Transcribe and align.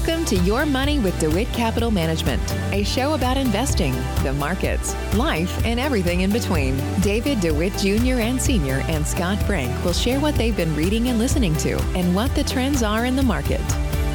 Welcome 0.00 0.24
to 0.26 0.36
Your 0.44 0.64
Money 0.64 0.98
with 0.98 1.18
DeWitt 1.20 1.48
Capital 1.48 1.90
Management, 1.90 2.40
a 2.72 2.82
show 2.84 3.12
about 3.12 3.36
investing, 3.36 3.92
the 4.22 4.32
markets, 4.32 4.94
life, 5.14 5.62
and 5.66 5.78
everything 5.78 6.22
in 6.22 6.32
between. 6.32 6.78
David 7.00 7.38
DeWitt 7.40 7.74
Jr. 7.74 8.18
and 8.18 8.40
Sr. 8.40 8.82
and 8.88 9.06
Scott 9.06 9.42
Frank 9.42 9.84
will 9.84 9.92
share 9.92 10.18
what 10.18 10.36
they've 10.36 10.56
been 10.56 10.74
reading 10.74 11.08
and 11.08 11.18
listening 11.18 11.54
to 11.56 11.78
and 11.94 12.14
what 12.14 12.34
the 12.34 12.42
trends 12.42 12.82
are 12.82 13.04
in 13.04 13.14
the 13.14 13.22
market. 13.22 13.60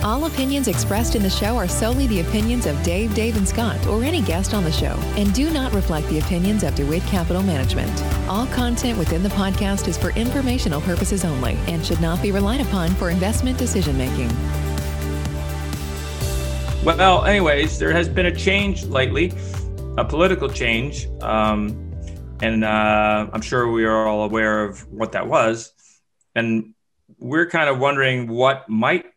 All 0.03 0.25
opinions 0.25 0.67
expressed 0.67 1.13
in 1.13 1.21
the 1.21 1.29
show 1.29 1.56
are 1.56 1.67
solely 1.67 2.08
the 2.08 2.22
opinions 2.22 2.65
of 2.65 2.81
Dave, 2.81 3.13
Dave, 3.13 3.38
and 3.38 3.47
Scott, 3.47 3.86
or 3.86 4.04
any 4.04 4.24
guest 4.24 4.56
on 4.56 4.63
the 4.63 4.72
show, 4.72 4.97
and 5.17 5.36
do 5.36 5.52
not 5.52 5.72
reflect 5.72 6.08
the 6.10 6.17
opinions 6.17 6.63
of 6.63 6.74
DeWitt 6.74 7.04
Capital 7.04 7.44
Management. 7.44 7.92
All 8.28 8.47
content 8.47 8.97
within 8.97 9.22
the 9.22 9.29
podcast 9.29 9.88
is 9.88 9.99
for 9.99 10.10
informational 10.12 10.81
purposes 10.81 11.24
only 11.24 11.60
and 11.67 11.86
should 11.86 12.02
not 12.02 12.24
be 12.24 12.31
relied 12.31 12.62
upon 12.62 12.90
for 12.96 13.12
investment 13.12 13.60
decision 13.60 13.96
making. 13.99 14.31
Well, 16.85 17.25
anyways, 17.25 17.80
there 17.80 17.91
has 17.91 18.07
been 18.07 18.27
a 18.27 18.35
change 18.35 18.84
lately, 18.84 19.34
a 19.98 20.05
political 20.05 20.48
change. 20.48 21.07
Um, 21.20 21.91
and 22.43 22.63
uh, 22.63 23.27
I'm 23.34 23.41
sure 23.41 23.71
we 23.71 23.85
are 23.85 24.07
all 24.07 24.23
aware 24.23 24.63
of 24.63 24.88
what 24.91 25.13
that 25.13 25.26
was. 25.26 25.71
And 26.35 26.76
we're 27.17 27.49
kind 27.49 27.71
of 27.71 27.79
wondering 27.79 28.27
what 28.27 28.70
might 28.70 29.07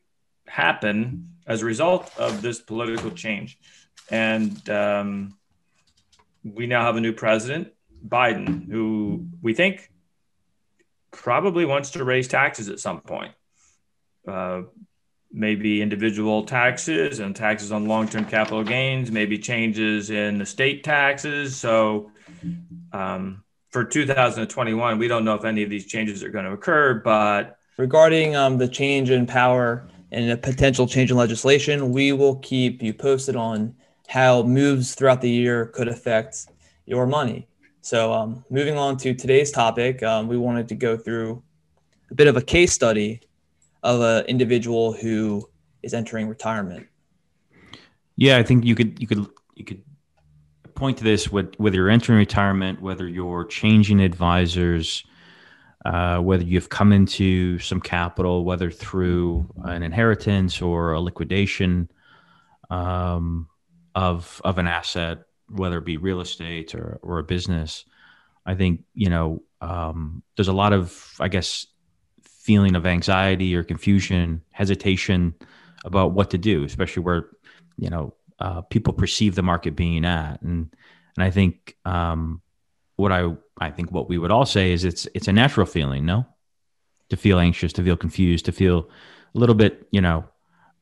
happen 0.46 1.34
as 1.46 1.60
a 1.60 1.66
result 1.66 2.10
of 2.18 2.40
this 2.40 2.58
political 2.58 3.10
change. 3.10 3.58
And 4.10 4.70
um, 4.70 5.36
we 6.42 6.66
now 6.66 6.80
have 6.84 6.96
a 6.96 7.02
new 7.02 7.12
president, 7.12 7.74
Biden, 8.02 8.66
who 8.66 9.26
we 9.42 9.52
think 9.52 9.92
probably 11.10 11.66
wants 11.66 11.90
to 11.90 12.02
raise 12.02 12.28
taxes 12.28 12.70
at 12.70 12.80
some 12.80 13.02
point. 13.02 13.34
Uh, 14.26 14.62
maybe 15.32 15.82
individual 15.82 16.42
taxes 16.44 17.20
and 17.20 17.36
taxes 17.36 17.70
on 17.70 17.86
long-term 17.86 18.24
capital 18.24 18.64
gains, 18.64 19.10
maybe 19.10 19.38
changes 19.38 20.10
in 20.10 20.38
the 20.38 20.46
state 20.46 20.82
taxes. 20.82 21.56
So 21.56 22.10
um, 22.92 23.44
for 23.70 23.84
2021, 23.84 24.98
we 24.98 25.08
don't 25.08 25.24
know 25.24 25.34
if 25.34 25.44
any 25.44 25.62
of 25.62 25.70
these 25.70 25.86
changes 25.86 26.22
are 26.22 26.30
going 26.30 26.46
to 26.46 26.52
occur. 26.52 26.94
But 26.94 27.58
regarding 27.76 28.36
um, 28.36 28.56
the 28.58 28.68
change 28.68 29.10
in 29.10 29.26
power 29.26 29.86
and 30.10 30.30
a 30.30 30.36
potential 30.36 30.86
change 30.86 31.10
in 31.10 31.16
legislation, 31.16 31.92
we 31.92 32.12
will 32.12 32.36
keep 32.36 32.82
you 32.82 32.94
posted 32.94 33.36
on 33.36 33.74
how 34.08 34.42
moves 34.42 34.94
throughout 34.94 35.20
the 35.20 35.30
year 35.30 35.66
could 35.66 35.88
affect 35.88 36.46
your 36.86 37.06
money. 37.06 37.46
So, 37.82 38.12
um, 38.12 38.44
moving 38.50 38.76
on 38.76 38.96
to 38.98 39.14
today's 39.14 39.50
topic, 39.50 40.02
um, 40.02 40.28
we 40.28 40.38
wanted 40.38 40.68
to 40.68 40.74
go 40.74 40.96
through 40.96 41.42
a 42.10 42.14
bit 42.14 42.26
of 42.26 42.36
a 42.36 42.42
case 42.42 42.72
study 42.72 43.20
of 43.82 44.00
an 44.00 44.24
individual 44.26 44.92
who 44.92 45.48
is 45.82 45.94
entering 45.94 46.28
retirement. 46.28 46.86
Yeah, 48.16 48.38
I 48.38 48.42
think 48.42 48.64
you 48.64 48.74
could 48.74 49.00
you 49.00 49.06
could 49.06 49.26
you 49.54 49.64
could 49.64 49.82
point 50.74 50.98
to 50.98 51.04
this 51.04 51.30
with 51.30 51.54
whether 51.56 51.76
you're 51.76 51.90
entering 51.90 52.18
retirement, 52.18 52.80
whether 52.80 53.06
you're 53.06 53.44
changing 53.44 54.00
advisors, 54.00 55.04
uh, 55.84 56.18
whether 56.18 56.44
you've 56.44 56.68
come 56.68 56.92
into 56.92 57.58
some 57.58 57.80
capital, 57.80 58.44
whether 58.44 58.70
through 58.70 59.48
an 59.64 59.82
inheritance 59.82 60.60
or 60.60 60.92
a 60.92 61.00
liquidation 61.00 61.90
um, 62.70 63.48
of 63.94 64.40
of 64.44 64.58
an 64.58 64.66
asset, 64.66 65.18
whether 65.48 65.78
it 65.78 65.84
be 65.84 65.96
real 65.96 66.20
estate 66.20 66.74
or 66.74 66.98
or 67.02 67.18
a 67.18 67.24
business. 67.24 67.84
I 68.44 68.54
think 68.54 68.82
you 68.94 69.10
know 69.10 69.42
um, 69.60 70.22
there's 70.36 70.48
a 70.48 70.52
lot 70.52 70.72
of 70.72 71.16
I 71.20 71.28
guess 71.28 71.66
feeling 72.48 72.74
of 72.74 72.86
anxiety 72.86 73.54
or 73.54 73.62
confusion, 73.62 74.40
hesitation 74.52 75.34
about 75.84 76.12
what 76.12 76.30
to 76.30 76.38
do, 76.38 76.64
especially 76.64 77.02
where 77.02 77.26
you 77.76 77.90
know 77.90 78.14
uh, 78.38 78.62
people 78.62 78.94
perceive 78.94 79.34
the 79.34 79.42
market 79.42 79.76
being 79.76 80.06
at. 80.06 80.40
And 80.40 80.74
and 81.14 81.22
I 81.22 81.30
think 81.30 81.76
um, 81.84 82.40
what 82.96 83.12
I 83.12 83.34
I 83.60 83.70
think 83.70 83.92
what 83.92 84.08
we 84.08 84.16
would 84.16 84.30
all 84.30 84.46
say 84.46 84.72
is 84.72 84.82
it's 84.82 85.06
it's 85.14 85.28
a 85.28 85.32
natural 85.32 85.66
feeling, 85.66 86.06
no, 86.06 86.24
to 87.10 87.18
feel 87.18 87.38
anxious, 87.38 87.74
to 87.74 87.84
feel 87.84 87.98
confused, 87.98 88.46
to 88.46 88.52
feel 88.52 88.88
a 89.34 89.38
little 89.38 89.54
bit, 89.54 89.86
you 89.90 90.00
know, 90.00 90.24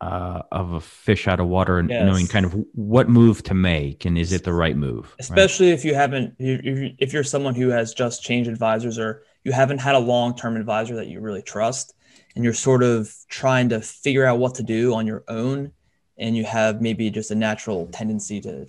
uh, 0.01 0.43
of 0.53 0.73
a 0.73 0.81
fish 0.81 1.27
out 1.27 1.41
of 1.41 1.49
water 1.49 1.81
and 1.81 1.91
yes. 1.91 2.07
knowing 2.07 2.29
kind 2.29 2.47
of 2.47 2.55
what 2.75 3.09
move 3.09 3.43
to 3.43 3.55
make 3.55 4.05
and 4.05 4.17
is 4.17 4.31
it 4.31 4.45
the 4.45 4.53
right 4.53 4.77
move 4.77 5.17
especially 5.19 5.69
right? 5.69 5.79
if 5.79 5.87
you 5.87 5.95
haven't 5.95 6.35
if 6.39 7.15
you're 7.15 7.25
someone 7.25 7.55
who 7.55 7.71
has 7.71 7.95
just 7.95 8.23
changed 8.23 8.51
advisors 8.51 8.99
or 8.99 9.23
you 9.47 9.53
haven't 9.53 9.79
had 9.79 9.95
a 9.95 9.99
long-term 10.01 10.57
advisor 10.57 10.97
that 10.97 11.07
you 11.07 11.21
really 11.21 11.41
trust 11.41 11.95
and 12.35 12.43
you're 12.43 12.53
sort 12.53 12.83
of 12.83 13.15
trying 13.29 13.69
to 13.69 13.81
figure 13.81 14.27
out 14.27 14.41
what 14.41 14.57
to 14.57 14.65
do 14.65 14.93
on 14.93 15.07
your 15.07 15.23
own 15.29 15.71
and 16.19 16.37
you 16.37 16.43
have 16.43 16.83
maybe 16.83 17.11
just 17.11 17.31
a 17.31 17.35
natural 17.37 17.87
tendency 17.93 18.41
to 18.41 18.67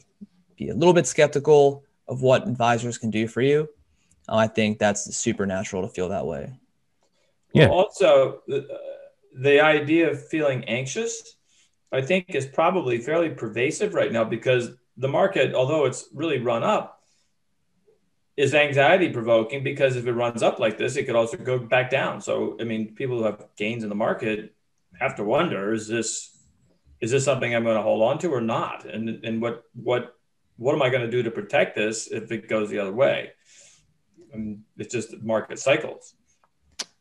be 0.55 0.69
a 0.69 0.75
little 0.75 0.93
bit 0.93 1.07
skeptical 1.07 1.83
of 2.07 2.21
what 2.21 2.47
advisors 2.47 2.99
can 2.99 3.09
do 3.09 3.27
for 3.27 3.41
you 3.41 3.67
i 4.29 4.45
think 4.45 4.77
that's 4.77 5.15
supernatural 5.17 5.81
to 5.81 5.87
feel 5.87 6.09
that 6.09 6.27
way. 6.27 6.53
Yeah. 7.53 7.69
Well, 7.69 7.79
also 7.79 8.43
the, 8.45 8.71
uh, 8.71 8.77
the 9.33 9.59
idea 9.59 10.11
of 10.11 10.27
feeling 10.27 10.63
anxious 10.65 11.37
i 11.91 12.01
think 12.01 12.35
is 12.35 12.45
probably 12.45 12.99
fairly 12.99 13.31
pervasive 13.31 13.95
right 13.95 14.11
now 14.11 14.25
because 14.25 14.69
the 14.97 15.07
market 15.07 15.55
although 15.55 15.85
it's 15.85 16.07
really 16.13 16.37
run 16.37 16.61
up 16.61 16.96
is 18.37 18.53
anxiety 18.53 19.09
provoking 19.09 19.63
because 19.63 19.95
if 19.95 20.05
it 20.05 20.13
runs 20.13 20.43
up 20.43 20.59
like 20.59 20.77
this, 20.77 20.95
it 20.95 21.05
could 21.05 21.15
also 21.15 21.37
go 21.37 21.57
back 21.57 21.89
down. 21.89 22.21
So, 22.21 22.55
I 22.61 22.63
mean, 22.63 22.93
people 22.93 23.17
who 23.17 23.23
have 23.23 23.43
gains 23.57 23.83
in 23.83 23.89
the 23.89 23.95
market 23.95 24.53
have 25.01 25.15
to 25.15 25.23
wonder: 25.23 25.73
is 25.73 25.87
this 25.87 26.37
is 27.01 27.11
this 27.11 27.25
something 27.25 27.53
I'm 27.53 27.63
going 27.63 27.75
to 27.75 27.81
hold 27.81 28.03
on 28.03 28.19
to 28.19 28.31
or 28.31 28.41
not? 28.41 28.85
And 28.85 29.25
and 29.25 29.41
what 29.41 29.63
what 29.73 30.13
what 30.57 30.75
am 30.75 30.83
I 30.83 30.89
going 30.89 31.01
to 31.01 31.11
do 31.11 31.23
to 31.23 31.31
protect 31.31 31.75
this 31.75 32.07
if 32.07 32.31
it 32.31 32.47
goes 32.47 32.69
the 32.69 32.79
other 32.79 32.93
way? 32.93 33.31
I 34.33 34.37
mean, 34.37 34.63
it's 34.77 34.93
just 34.93 35.19
market 35.23 35.57
cycles. 35.57 36.13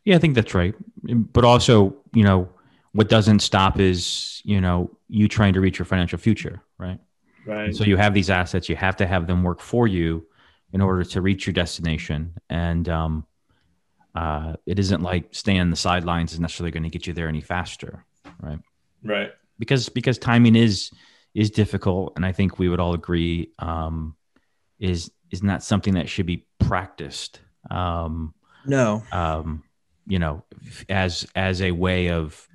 Yeah, 0.05 0.17
I 0.17 0.19
think 0.19 0.35
that's 0.35 0.55
right. 0.55 0.75
But 1.03 1.45
also, 1.45 1.97
you 2.15 2.23
know, 2.23 2.49
what 2.93 3.09
doesn't 3.09 3.41
stop 3.41 3.79
is 3.79 4.41
you 4.43 4.63
know 4.63 4.91
you 5.09 5.29
trying 5.29 5.53
to 5.53 5.61
reach 5.61 5.79
your 5.79 5.87
financial 5.87 6.19
future, 6.19 6.63
right? 6.79 6.99
Right. 7.45 7.67
And 7.67 7.77
so 7.77 7.85
you 7.85 7.99
have 7.99 8.15
these 8.15 8.31
assets, 8.31 8.71
you 8.71 8.77
have 8.77 8.97
to 8.97 9.07
have 9.07 9.27
them 9.27 9.45
work 9.45 9.61
for 9.61 9.87
you 9.87 10.27
in 10.72 10.81
order 10.81 11.04
to 11.04 11.21
reach 11.21 11.47
your 11.47 11.54
destination. 11.54 12.34
And 12.50 12.88
um, 12.88 13.27
uh, 14.15 14.54
it 14.66 14.78
isn't 14.78 15.03
like 15.03 15.28
staying 15.32 15.60
on 15.60 15.71
the 15.71 15.77
sidelines 15.77 16.32
is 16.32 16.41
necessarily 16.41 16.71
going 16.71 16.82
to 16.82 16.88
get 16.88 17.06
you 17.06 17.12
there 17.12 17.28
any 17.28 17.41
faster, 17.41 18.04
right? 18.41 18.59
Right. 19.03 19.31
Because 19.59 19.88
because 19.88 20.19
timing 20.19 20.56
is 20.56 20.91
is 21.34 21.50
difficult, 21.50 22.15
and 22.16 22.25
I 22.25 22.32
think 22.32 22.59
we 22.59 22.69
would 22.69 22.81
all 22.81 22.94
agree 22.94 23.50
um, 23.59 24.16
is 24.78 25.10
is 25.31 25.43
not 25.43 25.62
something 25.62 25.94
that 25.94 26.09
should 26.09 26.26
be 26.26 26.47
practiced. 26.59 27.41
Um, 27.71 28.34
no. 28.66 29.03
Um, 29.12 29.62
you 30.06 30.19
know, 30.19 30.44
as 30.88 31.26
as 31.34 31.62
a 31.62 31.71
way 31.72 32.10
of 32.10 32.47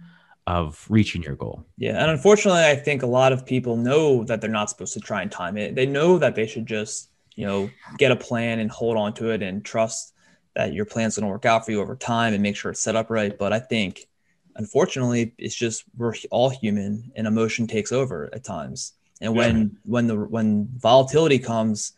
of 0.48 0.86
reaching 0.90 1.22
your 1.22 1.36
goal. 1.36 1.66
Yeah, 1.78 2.02
and 2.02 2.12
unfortunately, 2.12 2.64
I 2.64 2.76
think 2.76 3.04
a 3.04 3.08
lot 3.08 3.32
of 3.34 3.46
people 3.46 3.78
know 3.78 4.24
that 4.26 4.42
they're 4.42 4.50
not 4.50 4.70
supposed 4.70 4.94
to 4.94 5.00
try 5.00 5.22
and 5.22 5.32
time 5.32 5.58
it. 5.58 5.76
They 5.76 5.86
know 5.86 6.18
that 6.18 6.36
they 6.36 6.48
should 6.48 6.66
just 6.66 7.10
you 7.36 7.46
know, 7.46 7.70
get 7.98 8.12
a 8.12 8.16
plan 8.16 8.60
and 8.60 8.70
hold 8.70 8.98
on 8.98 9.14
to 9.16 9.32
it 9.32 9.42
and 9.42 9.64
trust 9.64 10.14
that 10.56 10.74
your 10.74 10.86
plan's 10.86 11.16
going 11.16 11.26
to 11.26 11.32
work 11.32 11.46
out 11.46 11.66
for 11.66 11.72
you 11.72 11.82
over 11.82 11.96
time 11.96 12.34
and 12.34 12.44
make 12.44 12.56
sure 12.56 12.72
it's 12.72 12.82
set 12.82 12.96
up 12.96 13.10
right. 13.10 13.38
But 13.38 13.54
I 13.54 13.60
think, 13.60 14.08
unfortunately, 14.56 15.34
it's 15.38 15.56
just 15.56 15.84
we're 15.98 16.14
all 16.30 16.50
human 16.50 17.12
and 17.16 17.28
emotion 17.28 17.68
takes 17.68 17.92
over 17.92 18.30
at 18.34 18.44
times. 18.44 18.94
And 19.22 19.36
when 19.36 19.60
yeah. 19.60 19.68
when 19.84 20.08
the 20.08 20.18
when 20.18 20.68
volatility 20.78 21.40
comes, 21.40 21.94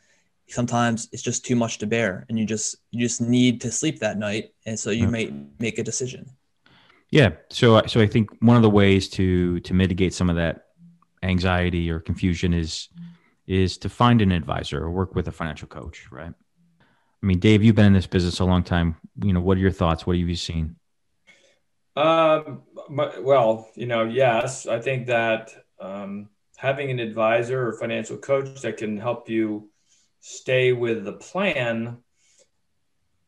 sometimes 0.48 1.08
it's 1.12 1.24
just 1.24 1.46
too 1.46 1.56
much 1.56 1.78
to 1.80 1.88
bear, 1.88 2.26
and 2.30 2.38
you 2.38 2.46
just 2.46 2.76
you 2.92 3.00
just 3.00 3.22
need 3.22 3.62
to 3.62 3.72
sleep 3.72 4.00
that 4.00 4.18
night, 4.18 4.54
and 4.66 4.78
so 4.78 4.92
you 4.92 5.08
may 5.08 5.34
make 5.60 5.80
a 5.80 5.84
decision. 5.84 6.30
Yeah. 7.10 7.32
So 7.50 7.82
so 7.88 8.02
I 8.02 8.08
think 8.08 8.30
one 8.42 8.58
of 8.58 8.62
the 8.62 8.70
ways 8.70 9.08
to 9.10 9.60
to 9.62 9.74
mitigate 9.74 10.14
some 10.14 10.30
of 10.30 10.36
that 10.36 10.66
anxiety 11.24 11.90
or 11.90 12.00
confusion 12.00 12.54
is 12.54 12.90
is 13.48 13.78
to 13.80 13.90
find 13.90 14.22
an 14.22 14.32
advisor 14.32 14.84
or 14.84 14.92
work 14.92 15.16
with 15.16 15.28
a 15.28 15.32
financial 15.32 15.68
coach, 15.68 16.08
right? 16.12 16.34
I 16.82 17.26
mean, 17.26 17.40
Dave, 17.40 17.64
you've 17.64 17.76
been 17.76 17.86
in 17.86 17.94
this 17.94 18.08
business 18.08 18.40
a 18.40 18.46
long 18.46 18.64
time. 18.64 18.96
You 19.22 19.34
know, 19.34 19.42
what 19.42 19.58
are 19.58 19.62
your 19.62 19.72
thoughts? 19.72 20.06
What 20.06 20.18
have 20.18 20.28
you 20.28 20.36
seen? 20.36 20.76
Um, 21.96 22.64
well, 22.90 23.70
you 23.76 23.86
know, 23.86 24.04
yes, 24.04 24.68
I 24.68 24.80
think 24.80 25.08
that 25.08 25.52
um, 25.80 26.30
having 26.58 26.90
an 26.92 27.00
advisor 27.00 27.68
or 27.68 27.74
financial 27.74 28.18
coach 28.18 28.62
that 28.62 28.78
can 28.78 28.98
help 28.98 29.30
you 29.30 29.70
stay 30.22 30.72
with 30.72 31.04
the 31.04 31.14
plan 31.14 31.98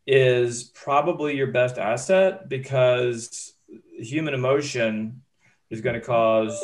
is 0.08 0.64
probably 0.64 1.36
your 1.36 1.48
best 1.48 1.78
asset 1.78 2.48
because 2.48 3.54
human 3.98 4.34
emotion 4.34 5.22
is 5.70 5.82
going 5.82 5.96
to 5.96 6.06
cause 6.06 6.60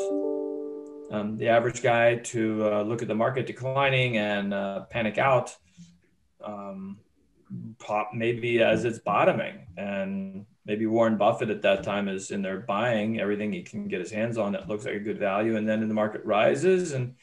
um, 1.12 1.38
the 1.38 1.50
average 1.50 1.84
guy 1.84 2.16
to 2.16 2.72
uh, 2.72 2.82
look 2.84 3.02
at 3.02 3.08
the 3.08 3.16
market 3.16 3.46
declining 3.46 4.18
and 4.18 4.54
uh, 4.54 4.86
panic 4.90 5.18
out, 5.18 5.56
um, 6.44 6.98
pop 7.80 8.12
maybe 8.14 8.64
as 8.64 8.86
it's 8.86 9.00
bottoming, 9.00 9.68
and 9.76 10.46
maybe 10.66 10.86
Warren 10.86 11.18
Buffett 11.18 11.50
at 11.50 11.64
that 11.64 11.84
time 11.84 12.08
is 12.08 12.32
in 12.32 12.42
there 12.42 12.62
buying 12.62 13.20
everything 13.20 13.52
he 13.52 13.62
can 13.62 13.90
get 13.90 14.00
his 14.00 14.12
hands 14.12 14.38
on 14.38 14.54
that 14.54 14.70
looks 14.70 14.86
like 14.86 14.96
a 14.96 15.00
good 15.00 15.20
value. 15.20 15.58
And 15.58 15.68
then 15.68 15.86
the 15.86 15.94
market 15.94 16.24
rises 16.24 16.94
and 16.94 17.16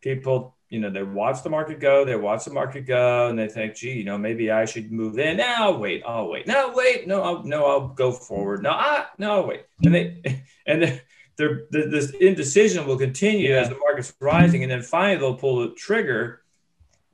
people, 0.00 0.56
you 0.68 0.78
know, 0.78 0.90
they 0.90 1.02
watch 1.02 1.42
the 1.42 1.50
market 1.50 1.80
go, 1.80 2.04
they 2.04 2.14
watch 2.14 2.44
the 2.44 2.52
market 2.52 2.82
go, 2.82 3.28
and 3.28 3.38
they 3.38 3.48
think, 3.48 3.74
gee, 3.74 3.94
you 3.94 4.04
know, 4.04 4.16
maybe 4.16 4.52
I 4.52 4.64
should 4.64 4.92
move 4.92 5.18
in. 5.18 5.38
Now 5.38 5.76
wait, 5.76 6.04
I'll 6.06 6.28
wait. 6.28 6.46
No, 6.46 6.72
wait, 6.72 7.08
no, 7.08 7.22
I'll 7.22 7.42
no, 7.42 7.66
I'll 7.66 7.88
go 7.88 8.12
forward. 8.12 8.62
No, 8.62 8.70
ah, 8.72 9.10
no, 9.18 9.42
wait. 9.42 9.64
And 9.82 9.94
they 9.94 10.42
and 10.66 10.82
they, 10.82 11.02
they're, 11.36 11.64
this 11.70 12.10
indecision 12.10 12.86
will 12.86 12.98
continue 12.98 13.50
yeah. 13.50 13.60
as 13.60 13.68
the 13.68 13.76
market's 13.76 14.14
rising, 14.20 14.62
and 14.62 14.70
then 14.70 14.82
finally 14.82 15.18
they'll 15.18 15.34
pull 15.34 15.60
the 15.60 15.74
trigger. 15.74 16.42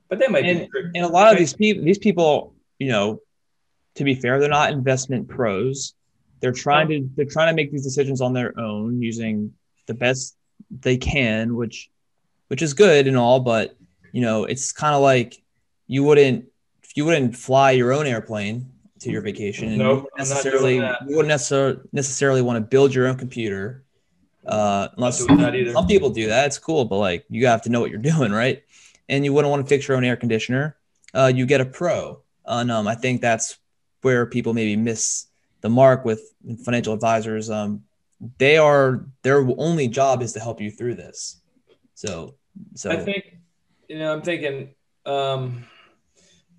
But 0.09 0.19
they 0.19 0.27
might 0.27 0.45
and, 0.45 0.67
and 0.93 1.05
a 1.05 1.07
lot 1.07 1.31
of 1.31 1.39
these 1.39 1.53
people, 1.53 1.83
these 1.83 1.97
people, 1.97 2.53
you 2.79 2.89
know, 2.89 3.21
to 3.95 4.03
be 4.03 4.13
fair, 4.13 4.39
they're 4.39 4.49
not 4.49 4.71
investment 4.71 5.27
pros. 5.27 5.93
They're 6.41 6.51
trying 6.51 6.89
to 6.89 7.09
they're 7.15 7.25
trying 7.25 7.49
to 7.49 7.55
make 7.55 7.71
these 7.71 7.83
decisions 7.83 8.19
on 8.21 8.33
their 8.33 8.57
own 8.59 9.01
using 9.01 9.53
the 9.87 9.93
best 9.93 10.35
they 10.69 10.97
can, 10.97 11.55
which 11.55 11.89
which 12.47 12.61
is 12.61 12.73
good 12.73 13.07
and 13.07 13.17
all, 13.17 13.39
but 13.39 13.77
you 14.11 14.21
know, 14.21 14.43
it's 14.43 14.71
kind 14.71 14.93
of 14.93 15.01
like 15.01 15.41
you 15.87 16.03
wouldn't 16.03 16.45
you 16.95 17.05
wouldn't 17.05 17.35
fly 17.35 17.71
your 17.71 17.93
own 17.93 18.05
airplane 18.05 18.71
to 18.99 19.09
your 19.09 19.21
vacation 19.21 19.69
and 19.69 19.77
nope, 19.77 20.03
you 20.03 20.09
necessarily 20.17 20.75
you 20.75 21.15
wouldn't 21.15 21.27
necessarily 21.27 21.79
necessarily 21.91 22.41
want 22.41 22.57
to 22.57 22.61
build 22.61 22.93
your 22.93 23.07
own 23.07 23.17
computer 23.17 23.83
uh 24.45 24.87
unless 24.97 25.19
some 25.19 25.87
people 25.87 26.09
do 26.09 26.27
that 26.27 26.47
it's 26.47 26.57
cool 26.57 26.85
but 26.85 26.97
like 26.97 27.25
you 27.29 27.45
have 27.45 27.61
to 27.61 27.69
know 27.69 27.79
what 27.79 27.91
you're 27.91 27.99
doing 28.13 28.31
right 28.31 28.63
and 29.07 29.23
you 29.23 29.33
wouldn't 29.33 29.51
want 29.51 29.63
to 29.63 29.69
fix 29.69 29.87
your 29.87 29.95
own 29.97 30.03
air 30.03 30.15
conditioner 30.15 30.75
uh 31.13 31.31
you 31.33 31.45
get 31.45 31.61
a 31.61 31.65
pro 31.65 32.19
and 32.45 32.71
um 32.71 32.87
i 32.87 32.95
think 32.95 33.21
that's 33.21 33.57
where 34.01 34.25
people 34.25 34.53
maybe 34.53 34.75
miss 34.75 35.27
the 35.61 35.69
mark 35.69 36.03
with 36.03 36.33
financial 36.65 36.93
advisors. 36.93 37.49
Um, 37.49 37.83
they 38.37 38.57
are 38.57 39.05
their 39.23 39.47
only 39.57 39.87
job 39.87 40.21
is 40.21 40.33
to 40.33 40.39
help 40.39 40.59
you 40.61 40.69
through 40.69 40.95
this. 40.95 41.41
So, 41.95 42.35
so 42.75 42.91
I 42.91 42.97
think 42.97 43.37
you 43.87 43.97
know 43.97 44.13
I'm 44.13 44.21
thinking 44.21 44.73
um, 45.05 45.65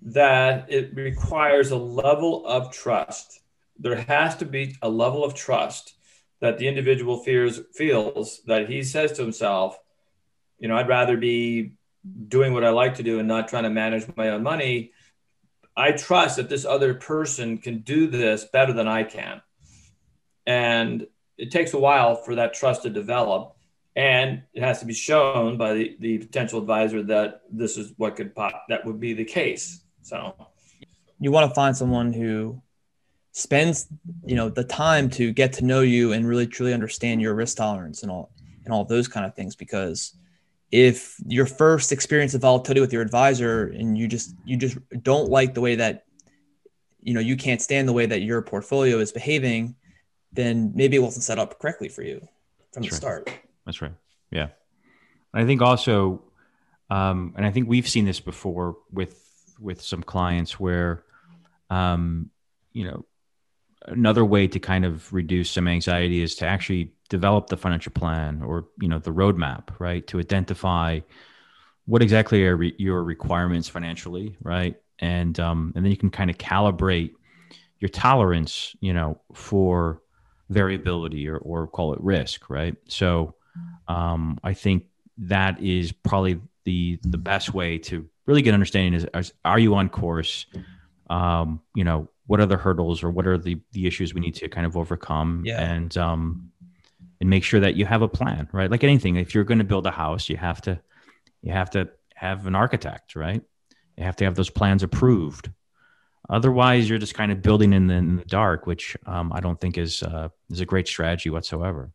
that 0.01 0.65
it 0.69 0.95
requires 0.95 1.71
a 1.71 1.77
level 1.77 2.45
of 2.45 2.71
trust. 2.71 3.41
There 3.79 3.95
has 3.95 4.35
to 4.37 4.45
be 4.45 4.75
a 4.81 4.89
level 4.89 5.23
of 5.23 5.33
trust 5.33 5.95
that 6.41 6.57
the 6.57 6.67
individual 6.67 7.23
fears 7.23 7.61
feels 7.73 8.41
that 8.47 8.69
he 8.69 8.83
says 8.83 9.13
to 9.13 9.21
himself, 9.21 9.77
you 10.59 10.67
know, 10.67 10.75
I'd 10.75 10.87
rather 10.87 11.17
be 11.17 11.73
doing 12.27 12.53
what 12.53 12.63
I 12.63 12.69
like 12.69 12.95
to 12.95 13.03
do 13.03 13.19
and 13.19 13.27
not 13.27 13.47
trying 13.47 13.63
to 13.63 13.69
manage 13.69 14.05
my 14.15 14.29
own 14.29 14.43
money 14.43 14.91
I 15.75 15.91
trust 15.91 16.37
that 16.37 16.49
this 16.49 16.65
other 16.65 16.93
person 16.93 17.57
can 17.57 17.79
do 17.79 18.07
this 18.07 18.45
better 18.45 18.73
than 18.73 18.87
I 18.87 19.03
can. 19.03 19.41
And 20.45 21.07
it 21.37 21.51
takes 21.51 21.73
a 21.73 21.79
while 21.79 22.15
for 22.15 22.35
that 22.35 22.53
trust 22.53 22.83
to 22.83 22.89
develop. 22.89 23.55
And 23.95 24.43
it 24.53 24.63
has 24.63 24.79
to 24.79 24.85
be 24.85 24.93
shown 24.93 25.57
by 25.57 25.73
the, 25.73 25.95
the 25.99 26.17
potential 26.19 26.59
advisor 26.59 27.03
that 27.03 27.41
this 27.51 27.77
is 27.77 27.93
what 27.97 28.15
could 28.15 28.35
pop, 28.35 28.65
that 28.69 28.85
would 28.85 28.99
be 28.99 29.13
the 29.13 29.25
case. 29.25 29.83
So 30.01 30.35
you 31.19 31.31
want 31.31 31.49
to 31.49 31.55
find 31.55 31.75
someone 31.75 32.11
who 32.11 32.61
spends, 33.33 33.87
you 34.25 34.35
know, 34.35 34.49
the 34.49 34.63
time 34.63 35.09
to 35.09 35.33
get 35.33 35.53
to 35.53 35.65
know 35.65 35.81
you 35.81 36.13
and 36.13 36.27
really 36.27 36.47
truly 36.47 36.73
understand 36.73 37.21
your 37.21 37.35
risk 37.35 37.57
tolerance 37.57 38.01
and 38.03 38.11
all 38.11 38.31
and 38.63 38.73
all 38.73 38.85
those 38.85 39.09
kind 39.09 39.25
of 39.25 39.35
things 39.35 39.55
because 39.55 40.15
if 40.71 41.17
your 41.27 41.45
first 41.45 41.91
experience 41.91 42.33
of 42.33 42.41
volatility 42.41 42.79
with 42.79 42.93
your 42.93 43.01
advisor 43.01 43.65
and 43.67 43.97
you 43.97 44.07
just 44.07 44.35
you 44.45 44.55
just 44.55 44.77
don't 45.03 45.29
like 45.29 45.53
the 45.53 45.61
way 45.61 45.75
that 45.75 46.05
you 47.01 47.13
know 47.13 47.19
you 47.19 47.35
can't 47.35 47.61
stand 47.61 47.87
the 47.87 47.93
way 47.93 48.05
that 48.05 48.21
your 48.21 48.41
portfolio 48.41 48.97
is 48.99 49.11
behaving 49.11 49.75
then 50.31 50.71
maybe 50.73 50.95
it 50.95 50.99
wasn't 50.99 51.21
set 51.21 51.37
up 51.37 51.59
correctly 51.59 51.89
for 51.89 52.01
you 52.01 52.19
from 52.71 52.83
That's 52.83 52.99
the 52.99 53.07
right. 53.07 53.27
start 53.27 53.39
That's 53.65 53.81
right. 53.81 53.93
Yeah. 54.31 54.47
I 55.33 55.45
think 55.45 55.61
also, 55.61 56.21
um, 56.89 57.33
and 57.37 57.45
I 57.45 57.51
think 57.51 57.67
we've 57.67 57.87
seen 57.87 58.05
this 58.05 58.19
before 58.19 58.77
with 58.91 59.19
with 59.59 59.81
some 59.81 60.03
clients 60.03 60.59
where, 60.59 61.03
um, 61.69 62.29
you 62.73 62.85
know, 62.85 63.05
another 63.85 64.25
way 64.25 64.47
to 64.47 64.59
kind 64.59 64.85
of 64.85 65.11
reduce 65.13 65.51
some 65.51 65.67
anxiety 65.67 66.21
is 66.21 66.35
to 66.35 66.45
actually 66.45 66.93
develop 67.09 67.47
the 67.47 67.57
financial 67.57 67.91
plan 67.91 68.41
or 68.41 68.67
you 68.81 68.87
know 68.87 68.99
the 68.99 69.11
roadmap 69.11 69.69
right? 69.79 70.05
To 70.07 70.19
identify 70.19 70.99
what 71.85 72.01
exactly 72.01 72.45
are 72.45 72.55
re- 72.55 72.75
your 72.77 73.03
requirements 73.03 73.67
financially 73.67 74.37
right? 74.41 74.75
And 74.99 75.39
um, 75.39 75.73
and 75.75 75.83
then 75.83 75.91
you 75.91 75.97
can 75.97 76.09
kind 76.09 76.29
of 76.29 76.37
calibrate 76.37 77.11
your 77.79 77.89
tolerance 77.89 78.75
you 78.79 78.93
know 78.93 79.19
for 79.33 80.01
variability 80.49 81.27
or, 81.27 81.37
or 81.37 81.67
call 81.67 81.93
it 81.93 82.01
risk 82.01 82.49
right? 82.49 82.75
So 82.87 83.35
um, 83.87 84.39
i 84.43 84.53
think 84.53 84.85
that 85.17 85.61
is 85.61 85.91
probably 85.91 86.39
the 86.63 86.99
the 87.03 87.17
best 87.17 87.53
way 87.53 87.77
to 87.77 88.07
really 88.25 88.41
get 88.41 88.53
understanding 88.53 88.93
is, 88.93 89.05
is 89.13 89.33
are 89.43 89.59
you 89.59 89.75
on 89.75 89.89
course? 89.89 90.45
Um, 91.09 91.61
you 91.75 91.83
know 91.83 92.09
what 92.27 92.39
are 92.39 92.45
the 92.45 92.57
hurdles 92.57 93.03
or 93.03 93.09
what 93.09 93.27
are 93.27 93.37
the 93.37 93.59
the 93.71 93.85
issues 93.85 94.13
we 94.13 94.21
need 94.21 94.35
to 94.35 94.47
kind 94.47 94.65
of 94.65 94.77
overcome 94.77 95.43
yeah. 95.45 95.61
and 95.61 95.97
um 95.97 96.49
and 97.19 97.29
make 97.29 97.43
sure 97.43 97.59
that 97.59 97.75
you 97.75 97.85
have 97.85 98.01
a 98.01 98.07
plan 98.07 98.47
right? 98.51 98.71
Like 98.71 98.83
anything 98.83 99.15
if 99.15 99.33
you're 99.33 99.43
going 99.43 99.59
to 99.59 99.63
build 99.63 99.85
a 99.85 99.91
house 99.91 100.29
you 100.29 100.37
have 100.37 100.61
to 100.61 100.79
you 101.41 101.51
have 101.51 101.69
to 101.71 101.89
have 102.15 102.47
an 102.47 102.55
architect 102.55 103.15
right? 103.15 103.41
You 103.97 104.03
have 104.03 104.15
to 104.17 104.25
have 104.25 104.35
those 104.35 104.49
plans 104.49 104.83
approved. 104.83 105.51
Otherwise 106.29 106.89
you're 106.89 106.99
just 106.99 107.13
kind 107.13 107.31
of 107.31 107.41
building 107.41 107.73
in 107.73 107.87
the, 107.87 107.95
in 107.95 108.15
the 108.15 108.25
dark 108.25 108.65
which 108.65 108.95
um, 109.05 109.31
i 109.33 109.39
don't 109.39 109.59
think 109.59 109.77
is 109.77 110.03
uh, 110.03 110.29
is 110.49 110.61
a 110.61 110.65
great 110.65 110.87
strategy 110.87 111.29
whatsoever. 111.29 111.91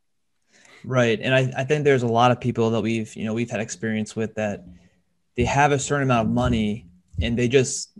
Right 0.85 1.19
and 1.21 1.35
I, 1.35 1.53
I 1.57 1.65
think 1.65 1.85
there's 1.85 2.05
a 2.05 2.09
lot 2.09 2.31
of 2.31 2.41
people 2.41 2.71
that 2.71 2.83
we've 2.83 3.15
you 3.17 3.25
know 3.25 3.35
we've 3.35 3.51
had 3.51 3.61
experience 3.61 4.15
with 4.15 4.35
that 4.35 4.65
they 5.37 5.45
have 5.45 5.73
a 5.73 5.79
certain 5.79 6.03
amount 6.03 6.29
of 6.29 6.35
money 6.35 6.87
and 7.21 7.39
they 7.39 7.49
just 7.49 7.91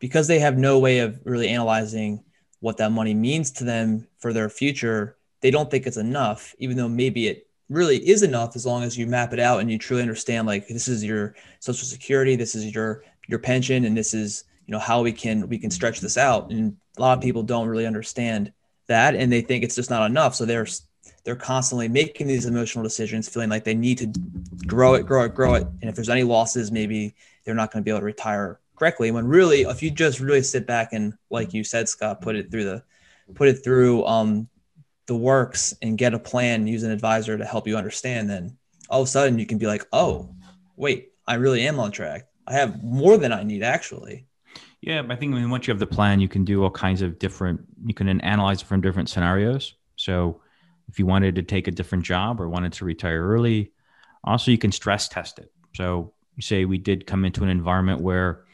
because 0.00 0.26
they 0.26 0.40
have 0.40 0.58
no 0.58 0.78
way 0.78 0.98
of 0.98 1.20
really 1.24 1.48
analyzing 1.48 2.24
what 2.58 2.78
that 2.78 2.90
money 2.90 3.14
means 3.14 3.50
to 3.52 3.64
them 3.64 4.06
for 4.18 4.32
their 4.32 4.50
future, 4.50 5.16
they 5.40 5.50
don't 5.50 5.70
think 5.70 5.86
it's 5.86 5.96
enough, 5.96 6.54
even 6.58 6.76
though 6.76 6.88
maybe 6.88 7.28
it 7.28 7.46
really 7.68 7.96
is 8.08 8.22
enough 8.22 8.56
as 8.56 8.66
long 8.66 8.82
as 8.82 8.98
you 8.98 9.06
map 9.06 9.32
it 9.32 9.38
out 9.38 9.60
and 9.60 9.70
you 9.70 9.78
truly 9.78 10.02
understand 10.02 10.46
like 10.46 10.66
this 10.66 10.88
is 10.88 11.04
your 11.04 11.34
social 11.60 11.86
security, 11.86 12.34
this 12.34 12.54
is 12.54 12.74
your 12.74 13.04
your 13.28 13.38
pension, 13.38 13.84
and 13.84 13.96
this 13.96 14.12
is 14.12 14.44
you 14.66 14.72
know 14.72 14.78
how 14.78 15.02
we 15.02 15.12
can 15.12 15.48
we 15.48 15.58
can 15.58 15.70
stretch 15.70 16.00
this 16.00 16.18
out. 16.18 16.50
And 16.50 16.76
a 16.98 17.00
lot 17.00 17.16
of 17.16 17.22
people 17.22 17.42
don't 17.42 17.68
really 17.68 17.86
understand 17.86 18.52
that, 18.88 19.14
and 19.14 19.32
they 19.32 19.40
think 19.40 19.62
it's 19.62 19.76
just 19.76 19.90
not 19.90 20.10
enough. 20.10 20.34
So 20.34 20.44
they're 20.44 20.66
they're 21.24 21.36
constantly 21.36 21.88
making 21.88 22.26
these 22.26 22.46
emotional 22.46 22.82
decisions, 22.82 23.28
feeling 23.28 23.50
like 23.50 23.64
they 23.64 23.74
need 23.74 23.98
to 23.98 24.06
grow 24.66 24.94
it, 24.94 25.06
grow 25.06 25.24
it, 25.24 25.34
grow 25.34 25.54
it. 25.54 25.66
And 25.80 25.88
if 25.88 25.94
there's 25.94 26.08
any 26.08 26.24
losses, 26.24 26.72
maybe 26.72 27.14
they're 27.44 27.54
not 27.54 27.72
going 27.72 27.82
to 27.82 27.84
be 27.84 27.90
able 27.90 28.00
to 28.00 28.06
retire 28.06 28.58
correctly 28.80 29.10
when 29.10 29.26
really 29.26 29.60
if 29.60 29.82
you 29.82 29.90
just 29.90 30.20
really 30.20 30.42
sit 30.42 30.66
back 30.66 30.94
and 30.94 31.12
like 31.28 31.52
you 31.52 31.62
said 31.62 31.86
scott 31.86 32.22
put 32.22 32.34
it 32.34 32.50
through 32.50 32.64
the 32.64 32.82
put 33.34 33.46
it 33.46 33.62
through 33.62 34.02
um, 34.06 34.48
the 35.06 35.14
works 35.14 35.74
and 35.82 35.98
get 35.98 36.14
a 36.14 36.18
plan 36.18 36.66
use 36.66 36.82
an 36.82 36.90
advisor 36.90 37.36
to 37.36 37.44
help 37.44 37.68
you 37.68 37.76
understand 37.76 38.30
then 38.30 38.56
all 38.88 39.02
of 39.02 39.06
a 39.06 39.10
sudden 39.10 39.38
you 39.38 39.44
can 39.44 39.58
be 39.58 39.66
like 39.66 39.84
oh 39.92 40.34
wait 40.76 41.12
i 41.26 41.34
really 41.34 41.66
am 41.66 41.78
on 41.78 41.92
track. 41.92 42.26
I 42.46 42.54
have 42.54 42.82
more 42.82 43.18
than 43.18 43.34
i 43.34 43.42
need 43.42 43.62
actually. 43.62 44.26
Yeah 44.80 45.02
i 45.10 45.14
think 45.14 45.34
I 45.34 45.38
mean, 45.38 45.50
once 45.50 45.66
you 45.66 45.72
have 45.72 45.78
the 45.78 45.86
plan 45.86 46.18
you 46.18 46.28
can 46.28 46.46
do 46.46 46.62
all 46.62 46.70
kinds 46.70 47.02
of 47.02 47.18
different 47.18 47.60
you 47.84 47.92
can 47.92 48.08
analyze 48.22 48.62
it 48.62 48.64
from 48.64 48.80
different 48.80 49.10
scenarios. 49.10 49.74
So 49.96 50.40
if 50.88 50.98
you 50.98 51.04
wanted 51.04 51.34
to 51.34 51.42
take 51.42 51.68
a 51.68 51.70
different 51.70 52.02
job 52.02 52.40
or 52.40 52.48
wanted 52.48 52.72
to 52.74 52.86
retire 52.86 53.22
early 53.22 53.72
also 54.24 54.50
you 54.50 54.58
can 54.58 54.72
stress 54.72 55.06
test 55.06 55.38
it. 55.38 55.52
So 55.74 56.14
say 56.40 56.64
we 56.64 56.78
did 56.78 57.06
come 57.06 57.26
into 57.26 57.42
an 57.42 57.50
environment 57.50 58.00
where 58.00 58.44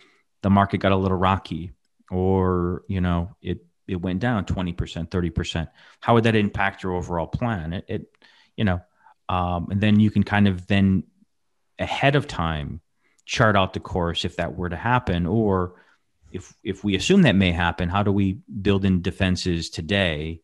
the 0.47 0.51
market 0.51 0.79
got 0.79 0.93
a 0.93 0.97
little 0.97 1.17
rocky 1.17 1.73
or 2.09 2.85
you 2.87 3.01
know 3.01 3.35
it 3.43 3.67
it 3.89 3.97
went 3.97 4.21
down 4.21 4.45
20% 4.45 4.77
30% 4.77 5.69
how 5.99 6.15
would 6.15 6.23
that 6.23 6.37
impact 6.37 6.85
your 6.85 6.93
overall 6.93 7.27
plan? 7.27 7.73
It, 7.73 7.85
it 7.89 8.03
you 8.57 8.65
know 8.65 8.81
um, 9.29 9.67
and 9.73 9.81
then 9.81 9.99
you 9.99 10.09
can 10.13 10.23
kind 10.23 10.47
of 10.47 10.69
then 10.69 11.03
ahead 11.81 12.15
of 12.15 12.29
time 12.29 12.81
chart 13.25 13.57
out 13.57 13.73
the 13.73 13.81
course 13.81 14.25
if 14.25 14.37
that 14.37 14.55
were 14.57 14.69
to 14.69 14.77
happen 14.77 15.27
or 15.27 15.83
if 16.31 16.55
if 16.63 16.85
we 16.85 16.95
assume 16.95 17.23
that 17.23 17.35
may 17.35 17.51
happen 17.51 17.89
how 17.89 18.05
do 18.05 18.13
we 18.13 18.39
build 18.63 18.85
in 18.85 19.03
defenses 19.03 19.69
today 19.69 20.41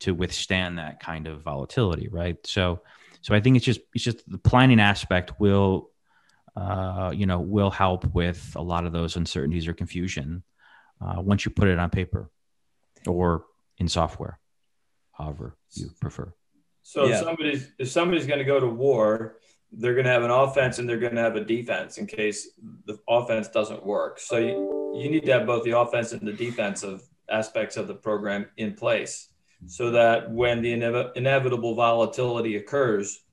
to 0.00 0.12
withstand 0.12 0.78
that 0.78 0.98
kind 0.98 1.28
of 1.28 1.42
volatility 1.42 2.08
right? 2.08 2.44
So 2.44 2.80
so 3.20 3.36
i 3.36 3.40
think 3.40 3.54
it's 3.54 3.64
just 3.64 3.82
it's 3.94 4.02
just 4.02 4.28
the 4.28 4.38
planning 4.50 4.80
aspect 4.80 5.38
will 5.38 5.90
uh, 6.56 7.12
you 7.14 7.26
know, 7.26 7.40
will 7.40 7.70
help 7.70 8.04
with 8.14 8.52
a 8.56 8.62
lot 8.62 8.86
of 8.86 8.92
those 8.92 9.16
uncertainties 9.16 9.66
or 9.66 9.72
confusion 9.72 10.42
uh, 11.00 11.20
once 11.20 11.44
you 11.44 11.50
put 11.50 11.68
it 11.68 11.78
on 11.78 11.90
paper 11.90 12.30
or 13.06 13.44
in 13.78 13.88
software, 13.88 14.38
however 15.12 15.56
you 15.72 15.90
prefer. 16.00 16.32
So 16.82 17.06
yeah. 17.06 17.14
if 17.14 17.24
somebody's 17.24 17.72
if 17.78 17.88
somebody's 17.88 18.26
going 18.26 18.38
to 18.38 18.44
go 18.44 18.60
to 18.60 18.66
war, 18.66 19.38
they're 19.72 19.94
going 19.94 20.04
to 20.04 20.12
have 20.12 20.22
an 20.22 20.30
offense 20.30 20.78
and 20.78 20.88
they're 20.88 20.98
going 20.98 21.14
to 21.14 21.20
have 21.20 21.36
a 21.36 21.44
defense 21.44 21.98
in 21.98 22.06
case 22.06 22.50
the 22.86 22.98
offense 23.08 23.48
doesn't 23.48 23.84
work. 23.84 24.20
So 24.20 24.38
you, 24.38 24.92
you 24.94 25.10
need 25.10 25.24
to 25.24 25.32
have 25.32 25.46
both 25.46 25.64
the 25.64 25.78
offense 25.78 26.12
and 26.12 26.26
the 26.26 26.32
defense 26.32 26.82
of 26.82 27.02
aspects 27.28 27.76
of 27.76 27.88
the 27.88 27.94
program 27.94 28.46
in 28.56 28.74
place 28.74 29.30
so 29.66 29.90
that 29.90 30.30
when 30.30 30.62
the 30.62 30.72
inev- 30.72 31.16
inevitable 31.16 31.74
volatility 31.74 32.56
occurs, 32.56 33.23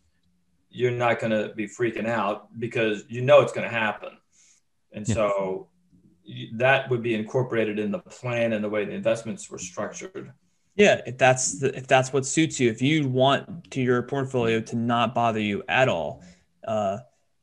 you're 0.72 0.92
not 0.92 1.20
going 1.20 1.32
to 1.32 1.54
be 1.54 1.68
freaking 1.68 2.08
out 2.08 2.48
because 2.60 3.04
you 3.10 3.22
know 3.22 3.42
it's 3.42 3.52
going 3.52 3.70
to 3.70 3.74
happen. 3.74 4.10
And 4.94 5.08
yeah. 5.08 5.16
so 5.16 5.68
that 6.54 6.90
would 6.90 7.04
be 7.04 7.14
incorporated 7.14 7.80
in 7.80 7.92
the 7.92 8.00
plan 8.00 8.54
and 8.54 8.64
the 8.64 8.70
way 8.70 8.86
the 8.86 8.94
investments 8.94 9.50
were 9.50 9.58
structured. 9.58 10.32
Yeah, 10.76 11.02
if 11.06 11.18
that's 11.18 11.60
the, 11.60 11.76
if 11.76 11.88
that's 11.88 12.14
what 12.14 12.26
suits 12.26 12.60
you, 12.60 12.70
if 12.70 12.82
you 12.82 13.08
want 13.08 13.70
to 13.72 13.82
your 13.82 14.02
portfolio 14.04 14.62
to 14.62 14.76
not 14.76 15.14
bother 15.14 15.42
you 15.42 15.64
at 15.68 15.90
all, 15.90 16.24
uh, 16.66 16.98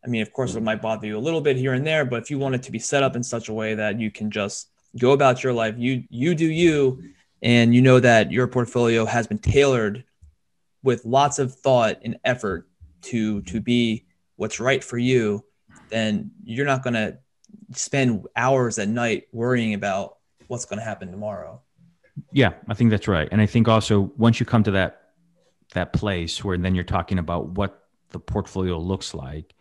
I 0.04 0.08
mean, 0.08 0.22
of 0.22 0.32
course, 0.32 0.54
it 0.54 0.62
might 0.62 0.80
bother 0.80 1.06
you 1.06 1.18
a 1.18 1.20
little 1.20 1.40
bit 1.40 1.56
here 1.56 1.74
and 1.74 1.86
there, 1.86 2.04
but 2.04 2.22
if 2.22 2.30
you 2.30 2.38
want 2.38 2.54
it 2.54 2.62
to 2.64 2.72
be 2.72 2.78
set 2.78 3.02
up 3.02 3.16
in 3.16 3.22
such 3.22 3.48
a 3.48 3.52
way 3.52 3.74
that 3.74 4.00
you 4.00 4.10
can 4.10 4.30
just 4.30 4.70
go 4.98 5.12
about 5.12 5.42
your 5.42 5.52
life, 5.52 5.74
you 5.76 6.04
you 6.08 6.34
do 6.34 6.46
you, 6.46 7.02
and 7.42 7.74
you 7.74 7.82
know 7.82 8.00
that 8.00 8.32
your 8.32 8.46
portfolio 8.46 9.04
has 9.04 9.26
been 9.26 9.38
tailored 9.38 10.04
with 10.82 11.04
lots 11.04 11.38
of 11.38 11.54
thought 11.54 11.98
and 12.02 12.18
effort 12.24 12.67
to 13.02 13.42
to 13.42 13.60
be 13.60 14.06
what's 14.36 14.60
right 14.60 14.82
for 14.82 14.98
you, 14.98 15.44
then 15.90 16.30
you're 16.44 16.66
not 16.66 16.82
going 16.82 16.94
to 16.94 17.18
spend 17.72 18.26
hours 18.36 18.78
at 18.78 18.88
night 18.88 19.28
worrying 19.32 19.74
about 19.74 20.18
what's 20.46 20.64
going 20.64 20.78
to 20.78 20.84
happen 20.84 21.10
tomorrow. 21.10 21.60
Yeah, 22.32 22.54
I 22.68 22.74
think 22.74 22.90
that's 22.90 23.08
right. 23.08 23.28
And 23.30 23.40
I 23.40 23.46
think 23.46 23.68
also 23.68 24.12
once 24.16 24.40
you 24.40 24.46
come 24.46 24.62
to 24.64 24.70
that 24.72 25.02
that 25.74 25.92
place 25.92 26.42
where 26.42 26.56
then 26.56 26.74
you're 26.74 26.84
talking 26.84 27.18
about 27.18 27.50
what 27.50 27.88
the 28.10 28.18
portfolio 28.18 28.78
looks 28.78 29.12
like, 29.12 29.54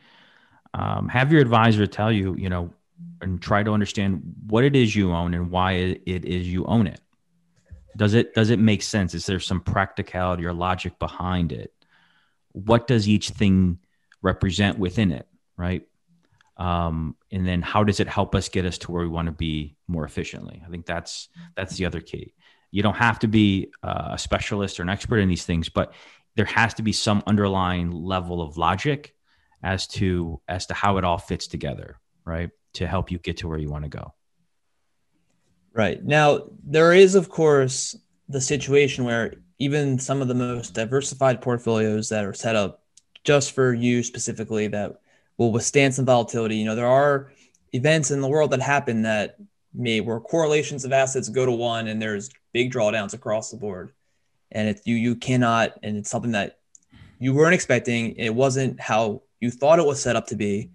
um, 0.74 1.10
have 1.10 1.32
your 1.32 1.42
advisor 1.42 1.86
tell 1.86 2.12
you, 2.12 2.34
you 2.36 2.50
know, 2.50 2.74
and 3.22 3.42
try 3.42 3.62
to 3.62 3.72
understand 3.72 4.22
what 4.48 4.64
it 4.64 4.76
is 4.76 4.96
you 4.96 5.12
own 5.12 5.34
and 5.34 5.52
why 5.52 5.74
it 5.74 6.26
is 6.26 6.48
you 6.48 6.66
own 6.66 6.88
it. 6.88 7.02
Does 7.96 8.14
it 8.14 8.34
does 8.34 8.52
it 8.52 8.60
make 8.60 8.84
sense? 8.84 9.14
Is 9.14 9.26
there 9.26 9.40
some 9.40 9.60
practicality 9.60 10.46
or 10.46 10.54
logic 10.54 10.98
behind 11.00 11.52
it? 11.52 11.74
What 12.52 12.88
does 12.88 13.08
each 13.08 13.30
thing 13.30 13.80
represent 14.22 14.80
within 14.80 15.12
it, 15.12 15.28
right? 15.56 15.88
um, 16.58 17.16
and 17.32 17.48
then 17.48 17.62
how 17.62 17.84
does 17.84 18.00
it 18.00 18.08
help 18.08 18.34
us 18.34 18.50
get 18.50 18.66
us 18.66 18.78
to 18.80 18.92
where 18.92 19.04
we 19.04 19.08
want 19.08 19.28
to 19.28 19.32
be 19.32 19.76
more 19.88 20.06
efficiently? 20.06 20.62
I 20.66 20.70
think 20.70 20.86
that's 20.86 21.30
that's 21.56 21.78
the 21.78 21.86
other 21.86 22.02
key. 22.02 22.34
You 22.72 22.84
don't 22.84 22.96
have 22.96 23.20
to 23.20 23.28
be 23.28 23.72
a 23.84 24.18
specialist 24.18 24.80
or 24.80 24.84
an 24.84 24.90
expert 24.90 25.20
in 25.20 25.30
these 25.30 25.46
things 25.46 25.70
but 25.70 25.94
there 26.36 26.46
has 26.46 26.76
to 26.76 26.84
be 26.84 26.92
some 26.92 27.24
underlying 27.26 27.92
level 27.92 28.42
of 28.42 28.58
logic 28.58 29.16
as 29.64 29.88
to 29.88 30.42
as 30.48 30.66
to 30.68 30.74
how 30.74 30.98
it 30.98 31.04
all 31.04 31.18
fits 31.18 31.48
together 31.48 32.00
right 32.26 32.50
to 32.74 32.86
help 32.86 33.12
you 33.12 33.18
get 33.20 33.38
to 33.38 33.48
where 33.48 33.58
you 33.58 33.70
want 33.70 33.84
to 33.84 33.90
go. 33.90 34.14
Right. 35.74 36.04
Now 36.04 36.50
there 36.64 36.92
is 36.92 37.16
of 37.16 37.30
course 37.30 37.96
the 38.28 38.42
situation 38.42 39.06
where 39.06 39.36
even 39.60 39.98
some 40.00 40.22
of 40.22 40.28
the 40.28 40.34
most 40.34 40.74
diversified 40.74 41.42
portfolios 41.42 42.10
that 42.10 42.26
are 42.26 42.34
set 42.34 42.56
up 42.56 42.84
just 43.24 43.52
for 43.52 43.74
you 43.74 44.04
specifically 44.04 44.68
that 44.68 45.02
will 45.38 45.52
withstand 45.52 45.94
some 45.94 46.06
volatility. 46.06 46.58
You 46.58 46.66
know, 46.66 46.76
there 46.76 46.88
are 46.88 47.32
events 47.74 48.12
in 48.12 48.22
the 48.22 48.28
world 48.28 48.52
that 48.52 48.62
happen 48.62 49.02
that 49.04 49.38
may 49.74 50.00
where 50.00 50.20
correlations 50.20 50.86
of 50.86 50.92
assets 50.92 51.30
go 51.30 51.46
to 51.46 51.52
one 51.52 51.88
and 51.88 52.02
there's 52.02 52.30
big 52.54 52.72
drawdowns 52.72 53.14
across 53.14 53.52
the 53.52 53.58
board. 53.58 53.92
And 54.52 54.70
if 54.70 54.86
you 54.86 54.96
you 54.96 55.16
cannot, 55.16 55.78
and 55.84 55.98
it's 55.98 56.10
something 56.10 56.32
that 56.32 56.60
you 57.20 57.34
weren't 57.34 57.54
expecting, 57.54 58.16
it 58.16 58.34
wasn't 58.34 58.80
how 58.80 59.24
you 59.40 59.52
thought 59.52 59.80
it 59.80 59.86
was 59.86 60.02
set 60.02 60.16
up 60.16 60.28
to 60.28 60.36
be, 60.36 60.72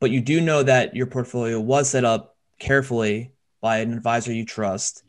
but 0.00 0.10
you 0.10 0.20
do 0.20 0.40
know 0.40 0.62
that 0.62 0.96
your 0.96 1.06
portfolio 1.06 1.60
was 1.60 1.90
set 1.90 2.04
up 2.04 2.36
carefully 2.58 3.32
by 3.60 3.78
an 3.78 3.92
advisor 3.92 4.32
you 4.32 4.44
trust. 4.44 5.04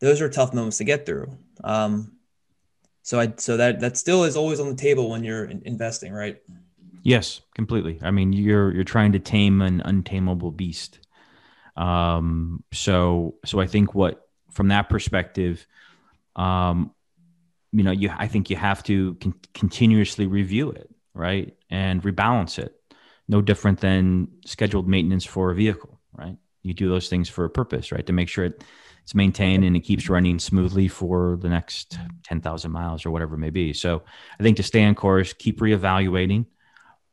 Those 0.00 0.20
are 0.20 0.28
tough 0.28 0.54
moments 0.54 0.78
to 0.78 0.84
get 0.84 1.06
through. 1.06 1.36
Um, 1.64 2.12
so 3.08 3.18
I 3.18 3.32
so 3.38 3.56
that 3.56 3.80
that 3.80 3.96
still 3.96 4.24
is 4.24 4.36
always 4.36 4.60
on 4.60 4.68
the 4.68 4.74
table 4.74 5.08
when 5.08 5.24
you're 5.24 5.46
investing, 5.46 6.12
right? 6.12 6.42
Yes, 7.02 7.40
completely. 7.54 7.98
I 8.02 8.10
mean, 8.10 8.34
you're 8.34 8.70
you're 8.74 8.84
trying 8.84 9.12
to 9.12 9.18
tame 9.18 9.62
an 9.62 9.80
untamable 9.82 10.50
beast. 10.50 10.98
Um, 11.74 12.62
so 12.70 13.36
so 13.46 13.60
I 13.60 13.66
think 13.66 13.94
what 13.94 14.28
from 14.50 14.68
that 14.68 14.90
perspective, 14.90 15.66
um, 16.36 16.90
you 17.72 17.82
know, 17.82 17.92
you 17.92 18.12
I 18.14 18.28
think 18.28 18.50
you 18.50 18.56
have 18.56 18.82
to 18.82 19.14
con- 19.22 19.40
continuously 19.54 20.26
review 20.26 20.70
it, 20.70 20.90
right, 21.14 21.56
and 21.70 22.02
rebalance 22.02 22.58
it. 22.58 22.78
No 23.26 23.40
different 23.40 23.80
than 23.80 24.28
scheduled 24.44 24.86
maintenance 24.86 25.24
for 25.24 25.50
a 25.50 25.54
vehicle, 25.54 25.98
right? 26.12 26.36
You 26.62 26.74
do 26.74 26.90
those 26.90 27.08
things 27.08 27.30
for 27.30 27.46
a 27.46 27.50
purpose, 27.50 27.90
right, 27.90 28.04
to 28.04 28.12
make 28.12 28.28
sure 28.28 28.44
it, 28.44 28.62
it's 29.08 29.14
maintained 29.14 29.64
and 29.64 29.74
it 29.74 29.80
keeps 29.80 30.10
running 30.10 30.38
smoothly 30.38 30.86
for 30.86 31.38
the 31.40 31.48
next 31.48 31.98
ten 32.22 32.42
thousand 32.42 32.72
miles 32.72 33.06
or 33.06 33.10
whatever 33.10 33.36
it 33.36 33.38
may 33.38 33.48
be. 33.48 33.72
So 33.72 34.02
I 34.38 34.42
think 34.42 34.58
to 34.58 34.62
stay 34.62 34.84
on 34.84 34.94
course, 34.94 35.32
keep 35.32 35.60
reevaluating 35.60 36.44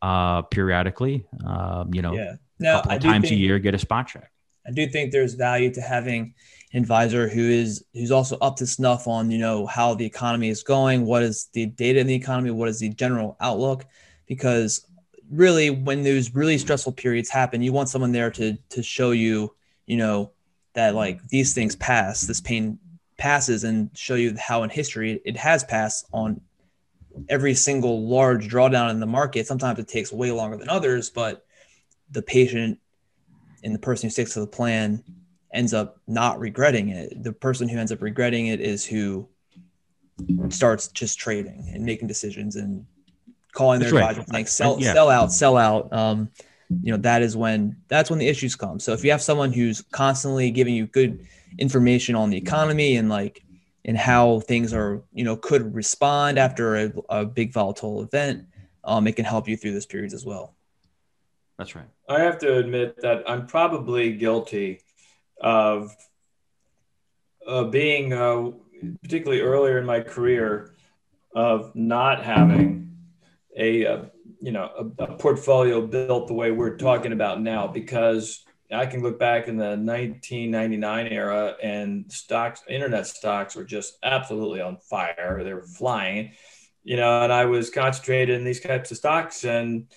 uh, 0.01 0.41
periodically. 0.41 1.25
Um, 1.45 1.93
you 1.93 2.01
know, 2.01 2.11
yeah. 2.11 2.33
now, 2.59 2.79
a 2.79 2.81
couple 2.81 2.97
of 2.97 3.01
times 3.01 3.29
think, 3.29 3.31
a 3.31 3.35
year, 3.37 3.59
get 3.59 3.75
a 3.75 3.77
spot 3.77 4.09
check. 4.09 4.29
I 4.67 4.71
do 4.71 4.85
think 4.89 5.13
there's 5.13 5.35
value 5.35 5.73
to 5.73 5.79
having 5.79 6.33
an 6.73 6.81
advisor 6.81 7.29
who 7.29 7.49
is 7.49 7.85
who's 7.93 8.11
also 8.11 8.37
up 8.39 8.57
to 8.57 8.67
snuff 8.67 9.07
on 9.07 9.31
you 9.31 9.37
know 9.37 9.65
how 9.65 9.95
the 9.95 10.05
economy 10.05 10.49
is 10.49 10.63
going, 10.63 11.05
what 11.05 11.23
is 11.23 11.47
the 11.53 11.67
data 11.67 12.01
in 12.01 12.07
the 12.07 12.15
economy, 12.15 12.51
what 12.51 12.67
is 12.67 12.77
the 12.77 12.89
general 12.89 13.37
outlook, 13.39 13.85
because 14.25 14.85
really 15.31 15.69
when 15.69 16.03
those 16.03 16.35
really 16.35 16.57
stressful 16.57 16.91
periods 16.91 17.29
happen, 17.29 17.61
you 17.61 17.71
want 17.71 17.87
someone 17.87 18.11
there 18.11 18.31
to 18.31 18.57
to 18.71 18.83
show 18.83 19.11
you 19.11 19.55
you 19.85 19.95
know 19.95 20.31
that 20.75 20.95
like 20.95 21.25
these 21.27 21.53
things 21.53 21.75
pass, 21.75 22.21
this 22.21 22.41
pain 22.41 22.79
passes, 23.17 23.63
and 23.63 23.89
show 23.97 24.15
you 24.15 24.35
how 24.37 24.63
in 24.63 24.69
history 24.69 25.21
it 25.25 25.37
has 25.37 25.63
passed 25.63 26.05
on 26.13 26.41
every 27.29 27.53
single 27.53 28.07
large 28.07 28.47
drawdown 28.47 28.91
in 28.91 28.99
the 28.99 29.05
market. 29.05 29.47
Sometimes 29.47 29.79
it 29.79 29.87
takes 29.87 30.11
way 30.11 30.31
longer 30.31 30.57
than 30.57 30.69
others, 30.69 31.09
but 31.09 31.45
the 32.11 32.21
patient 32.21 32.79
and 33.63 33.73
the 33.73 33.79
person 33.79 34.07
who 34.07 34.11
sticks 34.11 34.33
to 34.33 34.41
the 34.41 34.47
plan 34.47 35.03
ends 35.53 35.73
up 35.73 35.99
not 36.07 36.39
regretting 36.39 36.89
it. 36.89 37.23
The 37.23 37.33
person 37.33 37.67
who 37.69 37.79
ends 37.79 37.91
up 37.91 38.01
regretting 38.01 38.47
it 38.47 38.59
is 38.59 38.85
who 38.85 39.27
starts 40.49 40.89
just 40.89 41.17
trading 41.19 41.71
and 41.73 41.85
making 41.85 42.07
decisions 42.07 42.55
and 42.55 42.85
calling 43.51 43.79
their 43.79 43.89
advisor 43.89 44.19
right. 44.19 44.33
like 44.33 44.47
sell 44.47 44.77
yeah. 44.79 44.93
sell 44.93 45.09
out, 45.09 45.31
sell 45.31 45.57
out. 45.57 45.91
Um, 45.91 46.29
you 46.81 46.91
know, 46.91 46.97
that 46.97 47.21
is 47.21 47.37
when 47.37 47.77
that's 47.87 48.09
when 48.09 48.19
the 48.19 48.27
issues 48.27 48.55
come. 48.55 48.79
So 48.79 48.93
if 48.93 49.03
you 49.03 49.11
have 49.11 49.21
someone 49.21 49.53
who's 49.53 49.81
constantly 49.91 50.51
giving 50.51 50.73
you 50.73 50.87
good 50.87 51.25
information 51.57 52.15
on 52.15 52.29
the 52.29 52.37
economy 52.37 52.97
and 52.97 53.09
like 53.09 53.43
and 53.85 53.97
how 53.97 54.39
things 54.41 54.73
are, 54.73 55.03
you 55.13 55.23
know, 55.23 55.35
could 55.35 55.75
respond 55.75 56.39
after 56.39 56.75
a, 56.75 56.93
a 57.09 57.25
big 57.25 57.53
volatile 57.53 58.01
event, 58.01 58.45
um, 58.83 59.07
it 59.07 59.15
can 59.15 59.25
help 59.25 59.47
you 59.47 59.55
through 59.55 59.73
those 59.73 59.85
periods 59.85 60.13
as 60.13 60.25
well. 60.25 60.55
That's 61.57 61.75
right. 61.75 61.85
I 62.09 62.19
have 62.19 62.39
to 62.39 62.57
admit 62.57 63.01
that 63.01 63.29
I'm 63.29 63.45
probably 63.45 64.13
guilty 64.13 64.81
of 65.39 65.95
uh, 67.47 67.65
being, 67.65 68.11
uh, 68.11 68.51
particularly 69.01 69.41
earlier 69.41 69.77
in 69.77 69.85
my 69.85 70.01
career, 70.01 70.73
of 71.33 71.75
not 71.75 72.23
having 72.23 72.97
a, 73.55 73.85
uh, 73.85 74.05
you 74.45 74.51
know, 74.51 74.69
a, 74.99 75.03
a 75.05 75.17
portfolio 75.17 75.81
built 75.81 76.27
the 76.27 76.33
way 76.35 76.51
we're 76.51 76.77
talking 76.77 77.13
about 77.13 77.41
now 77.41 77.65
because 77.65 78.45
I 78.71 78.85
can 78.85 79.01
look 79.01 79.17
back 79.17 79.47
in 79.47 79.57
the 79.57 79.69
1999 79.69 81.07
era 81.07 81.55
and 81.63 82.11
stocks, 82.11 82.61
internet 82.69 83.07
stocks 83.07 83.55
were 83.55 83.63
just 83.63 83.97
absolutely 84.03 84.61
on 84.61 84.77
fire. 84.77 85.43
They 85.43 85.51
were 85.51 85.65
flying, 85.65 86.33
you 86.83 86.95
know, 86.95 87.23
and 87.23 87.33
I 87.33 87.45
was 87.45 87.71
concentrated 87.71 88.37
in 88.37 88.45
these 88.45 88.59
types 88.59 88.91
of 88.91 88.97
stocks 88.97 89.45
and, 89.45 89.87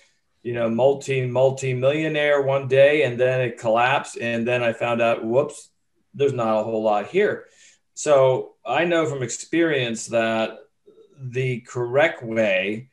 you 0.41 0.53
know, 0.53 0.67
multi, 0.67 1.27
multi 1.27 1.75
millionaire 1.75 2.41
one 2.41 2.67
day 2.67 3.03
and 3.03 3.19
then 3.19 3.41
it 3.41 3.59
collapsed. 3.59 4.17
And 4.19 4.47
then 4.47 4.63
I 4.63 4.73
found 4.73 4.99
out, 4.99 5.23
whoops, 5.23 5.69
there's 6.15 6.33
not 6.33 6.59
a 6.59 6.63
whole 6.63 6.81
lot 6.81 7.05
here. 7.05 7.45
So 7.93 8.55
I 8.65 8.85
know 8.85 9.05
from 9.05 9.21
experience 9.21 10.07
that 10.07 10.57
the 11.21 11.59
correct 11.59 12.23
way 12.23 12.88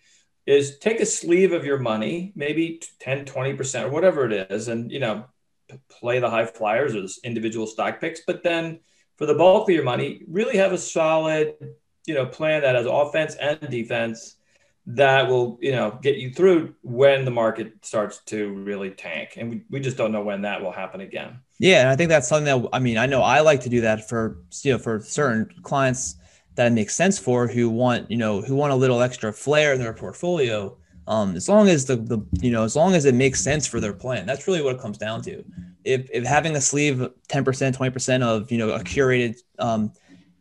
is 0.47 0.79
take 0.79 1.01
a 1.01 1.07
sleeve 1.07 1.53
of 1.53 1.65
your 1.65 1.79
money, 1.79 2.33
maybe 2.37 2.81
10, 3.01 3.25
20% 3.25 3.85
or 3.85 3.89
whatever 3.91 4.31
it 4.31 4.51
is. 4.51 4.69
And, 4.69 4.91
you 4.91 5.01
know, 5.01 5.25
play 5.89 6.21
the 6.21 6.31
high 6.31 6.47
flyers 6.47 6.95
or 6.95 7.05
individual 7.25 7.67
stock 7.67 8.01
picks, 8.01 8.21
but 8.27 8.43
then 8.43 8.81
for 9.17 9.27
the 9.27 9.35
bulk 9.35 9.69
of 9.69 9.75
your 9.75 9.85
money, 9.85 10.23
really 10.29 10.57
have 10.57 10.73
a 10.73 10.79
solid, 10.79 11.55
you 12.07 12.15
know, 12.15 12.27
plan 12.27 12.63
that 12.63 12.77
has 12.77 12.87
offense 12.87 13.35
and 13.35 13.59
defense 13.69 14.37
that 14.89 15.29
will, 15.29 15.59
you 15.61 15.73
know, 15.73 15.99
get 16.01 16.19
you 16.19 16.31
through 16.31 16.73
when 16.83 17.25
the 17.25 17.31
market 17.31 17.73
starts 17.85 18.21
to 18.27 18.53
really 18.55 18.91
tank. 18.91 19.35
And 19.37 19.51
we, 19.51 19.63
we 19.69 19.81
just 19.81 19.97
don't 19.97 20.13
know 20.13 20.23
when 20.23 20.43
that 20.43 20.63
will 20.63 20.71
happen 20.71 21.01
again. 21.01 21.41
Yeah. 21.59 21.81
And 21.81 21.89
I 21.89 21.97
think 21.97 22.09
that's 22.09 22.29
something 22.29 22.45
that, 22.45 22.69
I 22.73 22.79
mean, 22.79 22.97
I 22.97 23.07
know 23.07 23.23
I 23.23 23.41
like 23.41 23.63
to 23.63 23.69
do 23.69 23.81
that 23.81 24.09
for, 24.09 24.39
you 24.63 24.73
know, 24.73 24.79
for 24.79 25.01
certain 25.01 25.51
clients 25.63 26.15
that 26.57 26.67
it 26.67 26.73
makes 26.73 26.97
sense 26.97 27.19
for 27.19 27.47
who 27.47 27.71
want, 27.71 28.11
you 28.11 28.17
know, 28.17 28.41
who 28.41 28.55
want 28.55 28.73
a 28.73 28.77
little 28.77 29.03
extra 29.03 29.33
flair 29.33 29.73
in 29.73 29.79
their 29.79 29.93
portfolio 29.93 30.77
um, 31.09 31.37
as 31.37 31.49
long 31.49 31.69
as 31.69 31.87
the, 31.87 31.97
the 31.97 32.19
you 32.41 32.51
know 32.51 32.65
as 32.65 32.75
long 32.75 32.95
as 32.95 33.05
it 33.05 33.15
makes 33.15 33.41
sense 33.41 33.67
for 33.67 33.81
their 33.81 33.93
plan. 33.93 34.27
That's 34.27 34.47
really 34.47 34.63
what 34.63 34.77
it 34.77 34.81
comes 34.81 34.99
down 34.99 35.23
to. 35.23 35.45
If, 35.85 36.09
if 36.13 36.25
having 36.25 36.57
a 36.57 36.61
sleeve 36.61 36.97
10% 37.29 37.77
20% 37.77 38.23
of 38.23 38.51
you 38.51 38.59
know 38.59 38.71
a 38.71 38.81
curated 38.81 39.37
um, 39.59 39.93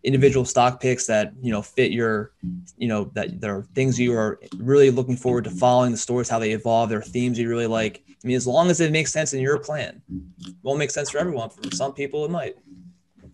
individual 0.04 0.46
stock 0.46 0.82
picks 0.82 1.06
that 1.08 1.34
you 1.42 1.52
know 1.52 1.62
fit 1.62 1.92
your 1.92 2.34
you 2.78 2.88
know 2.88 3.12
that 3.14 3.40
there 3.42 3.58
are 3.58 3.64
things 3.76 4.00
you 4.00 4.14
are 4.14 4.40
really 4.58 4.90
looking 4.90 5.18
forward 5.18 5.44
to 5.44 5.52
following 5.52 5.92
the 5.92 5.98
stories 5.98 6.30
how 6.30 6.40
they 6.40 6.52
evolve 6.52 6.90
there 6.90 7.00
are 7.00 7.04
themes 7.04 7.40
you 7.40 7.50
really 7.50 7.66
like 7.66 8.04
i 8.08 8.28
mean 8.28 8.36
as 8.36 8.46
long 8.46 8.70
as 8.70 8.80
it 8.82 8.92
makes 8.92 9.12
sense 9.12 9.34
in 9.34 9.42
your 9.42 9.58
plan 9.58 10.00
it 10.48 10.56
won't 10.62 10.78
make 10.78 10.92
sense 10.92 11.10
for 11.10 11.18
everyone. 11.18 11.50
For 11.50 11.76
some 11.76 11.94
people 11.94 12.24
it 12.26 12.32
might. 12.32 12.56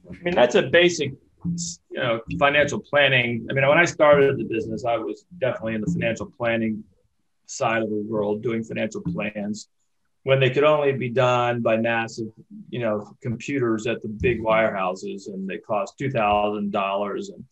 I 0.09 0.23
mean 0.23 0.35
that's 0.35 0.55
a 0.55 0.63
basic 0.63 1.13
you 1.45 1.99
know 1.99 2.21
financial 2.39 2.79
planning 2.79 3.45
i 3.49 3.53
mean 3.53 3.67
when 3.67 3.77
i 3.77 3.85
started 3.85 4.37
the 4.37 4.43
business 4.43 4.85
i 4.85 4.95
was 4.95 5.25
definitely 5.39 5.73
in 5.73 5.81
the 5.81 5.91
financial 5.91 6.31
planning 6.37 6.83
side 7.45 7.81
of 7.81 7.89
the 7.89 8.03
world 8.07 8.41
doing 8.41 8.63
financial 8.63 9.01
plans 9.01 9.67
when 10.23 10.39
they 10.39 10.49
could 10.49 10.63
only 10.63 10.93
be 10.93 11.09
done 11.09 11.61
by 11.61 11.77
massive, 11.77 12.27
you 12.69 12.79
know, 12.79 13.15
computers 13.21 13.87
at 13.87 14.01
the 14.01 14.07
big 14.07 14.39
wirehouses, 14.39 15.27
and 15.27 15.47
they 15.47 15.57
cost 15.57 15.97
two 15.97 16.11
thousand 16.11 16.71
dollars. 16.71 17.29
And 17.29 17.45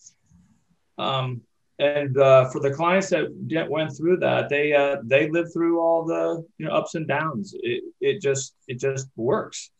um, 0.97 1.41
and 1.79 2.17
uh, 2.17 2.49
for 2.49 2.59
the 2.59 2.71
clients 2.71 3.09
that 3.09 3.67
went 3.69 3.95
through 3.95 4.17
that, 4.17 4.49
they 4.49 4.73
uh, 4.73 4.97
they 5.03 5.29
lived 5.29 5.51
through 5.53 5.79
all 5.79 6.05
the 6.05 6.45
you 6.57 6.67
know 6.67 6.73
ups 6.73 6.95
and 6.95 7.07
downs. 7.07 7.55
It 7.59 7.83
it 7.99 8.21
just 8.21 8.55
it 8.67 8.79
just 8.79 9.07
works 9.15 9.71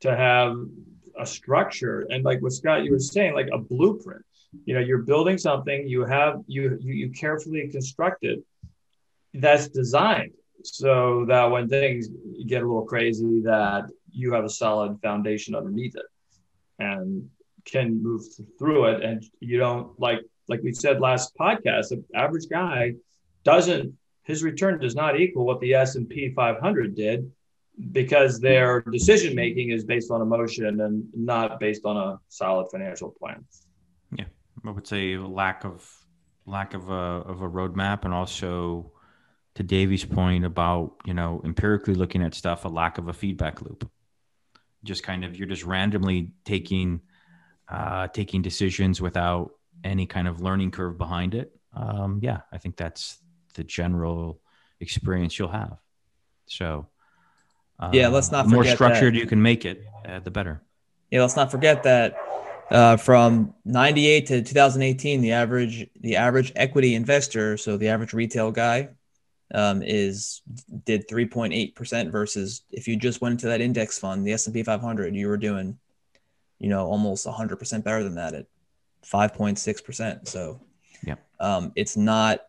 to 0.00 0.14
have 0.14 0.54
a 1.18 1.26
structure 1.26 2.06
and 2.10 2.24
like 2.24 2.40
what 2.42 2.52
Scott 2.52 2.84
you 2.84 2.92
were 2.92 2.98
saying, 2.98 3.34
like 3.34 3.48
a 3.52 3.58
blueprint. 3.58 4.24
You 4.64 4.74
know, 4.74 4.80
you're 4.80 5.02
building 5.02 5.36
something. 5.36 5.86
You 5.86 6.04
have 6.04 6.40
you 6.46 6.78
you, 6.80 6.94
you 6.94 7.10
carefully 7.10 7.68
construct 7.68 8.24
it. 8.24 8.42
That's 9.34 9.68
designed 9.68 10.32
so 10.64 11.24
that 11.28 11.44
when 11.50 11.68
things 11.68 12.08
get 12.46 12.62
a 12.62 12.66
little 12.66 12.84
crazy 12.84 13.40
that 13.42 13.84
you 14.10 14.32
have 14.32 14.44
a 14.44 14.50
solid 14.50 14.98
foundation 15.02 15.54
underneath 15.54 15.94
it 15.96 16.06
and 16.78 17.28
can 17.64 18.02
move 18.02 18.22
through 18.58 18.86
it 18.86 19.02
and 19.02 19.24
you 19.40 19.58
don't 19.58 19.98
like 20.00 20.20
like 20.48 20.62
we 20.62 20.72
said 20.72 21.00
last 21.00 21.32
podcast 21.38 21.88
the 21.88 22.02
average 22.14 22.48
guy 22.50 22.94
doesn't 23.44 23.94
his 24.24 24.42
return 24.42 24.78
does 24.78 24.94
not 24.94 25.20
equal 25.20 25.44
what 25.44 25.60
the 25.60 25.74
s&p 25.74 26.32
500 26.34 26.94
did 26.94 27.30
because 27.92 28.40
their 28.40 28.82
decision 28.82 29.34
making 29.34 29.70
is 29.70 29.84
based 29.84 30.10
on 30.10 30.20
emotion 30.20 30.80
and 30.80 31.04
not 31.14 31.60
based 31.60 31.84
on 31.84 31.96
a 31.96 32.18
solid 32.28 32.68
financial 32.70 33.10
plan 33.10 33.44
yeah 34.16 34.24
i 34.66 34.70
would 34.70 34.86
say 34.86 35.16
lack 35.16 35.64
of 35.64 35.88
lack 36.46 36.74
of 36.74 36.88
a 36.90 36.92
of 36.92 37.42
a 37.42 37.48
roadmap 37.48 38.04
and 38.04 38.12
also 38.12 38.90
to 39.58 39.64
Davey's 39.64 40.04
point 40.04 40.44
about, 40.44 40.94
you 41.04 41.12
know, 41.14 41.42
empirically 41.44 41.92
looking 41.92 42.22
at 42.22 42.32
stuff, 42.32 42.64
a 42.64 42.68
lack 42.68 42.96
of 42.96 43.08
a 43.08 43.12
feedback 43.12 43.60
loop. 43.60 43.90
Just 44.84 45.02
kind 45.02 45.24
of 45.24 45.36
you're 45.36 45.48
just 45.48 45.64
randomly 45.64 46.30
taking 46.44 47.00
uh, 47.68 48.06
taking 48.06 48.40
decisions 48.40 49.00
without 49.00 49.50
any 49.82 50.06
kind 50.06 50.28
of 50.28 50.40
learning 50.40 50.70
curve 50.70 50.96
behind 50.96 51.34
it. 51.34 51.50
Um, 51.74 52.20
yeah, 52.22 52.42
I 52.52 52.58
think 52.58 52.76
that's 52.76 53.18
the 53.54 53.64
general 53.64 54.40
experience 54.78 55.40
you'll 55.40 55.48
have. 55.48 55.78
So, 56.46 56.86
uh, 57.78 57.90
yeah, 57.92 58.08
let's 58.08 58.30
not 58.30 58.44
forget 58.44 58.54
more 58.54 58.64
structured 58.64 59.14
that. 59.14 59.18
you 59.18 59.26
can 59.26 59.40
make 59.40 59.64
it, 59.64 59.84
uh, 60.06 60.18
the 60.20 60.30
better. 60.30 60.62
Yeah, 61.10 61.22
let's 61.22 61.36
not 61.36 61.50
forget 61.50 61.82
that 61.84 62.16
uh, 62.70 62.96
from 62.96 63.54
98 63.64 64.26
to 64.26 64.42
2018 64.42 65.22
the 65.22 65.32
average 65.32 65.88
the 66.00 66.16
average 66.16 66.52
equity 66.54 66.94
investor 66.94 67.56
so 67.56 67.78
the 67.78 67.88
average 67.88 68.12
retail 68.12 68.50
guy 68.52 68.90
um, 69.54 69.82
is 69.82 70.42
did 70.84 71.08
3.8% 71.08 72.10
versus 72.10 72.62
if 72.70 72.86
you 72.86 72.96
just 72.96 73.20
went 73.20 73.32
into 73.32 73.46
that 73.46 73.60
index 73.60 73.98
fund, 73.98 74.26
the 74.26 74.32
S&P 74.32 74.62
500, 74.62 75.14
you 75.14 75.28
were 75.28 75.36
doing, 75.36 75.78
you 76.58 76.68
know, 76.68 76.86
almost 76.86 77.26
100% 77.26 77.84
better 77.84 78.04
than 78.04 78.14
that 78.16 78.34
at 78.34 78.46
5.6%. 79.04 80.28
So 80.28 80.60
yeah, 81.02 81.14
um, 81.40 81.72
it's 81.76 81.96
not, 81.96 82.40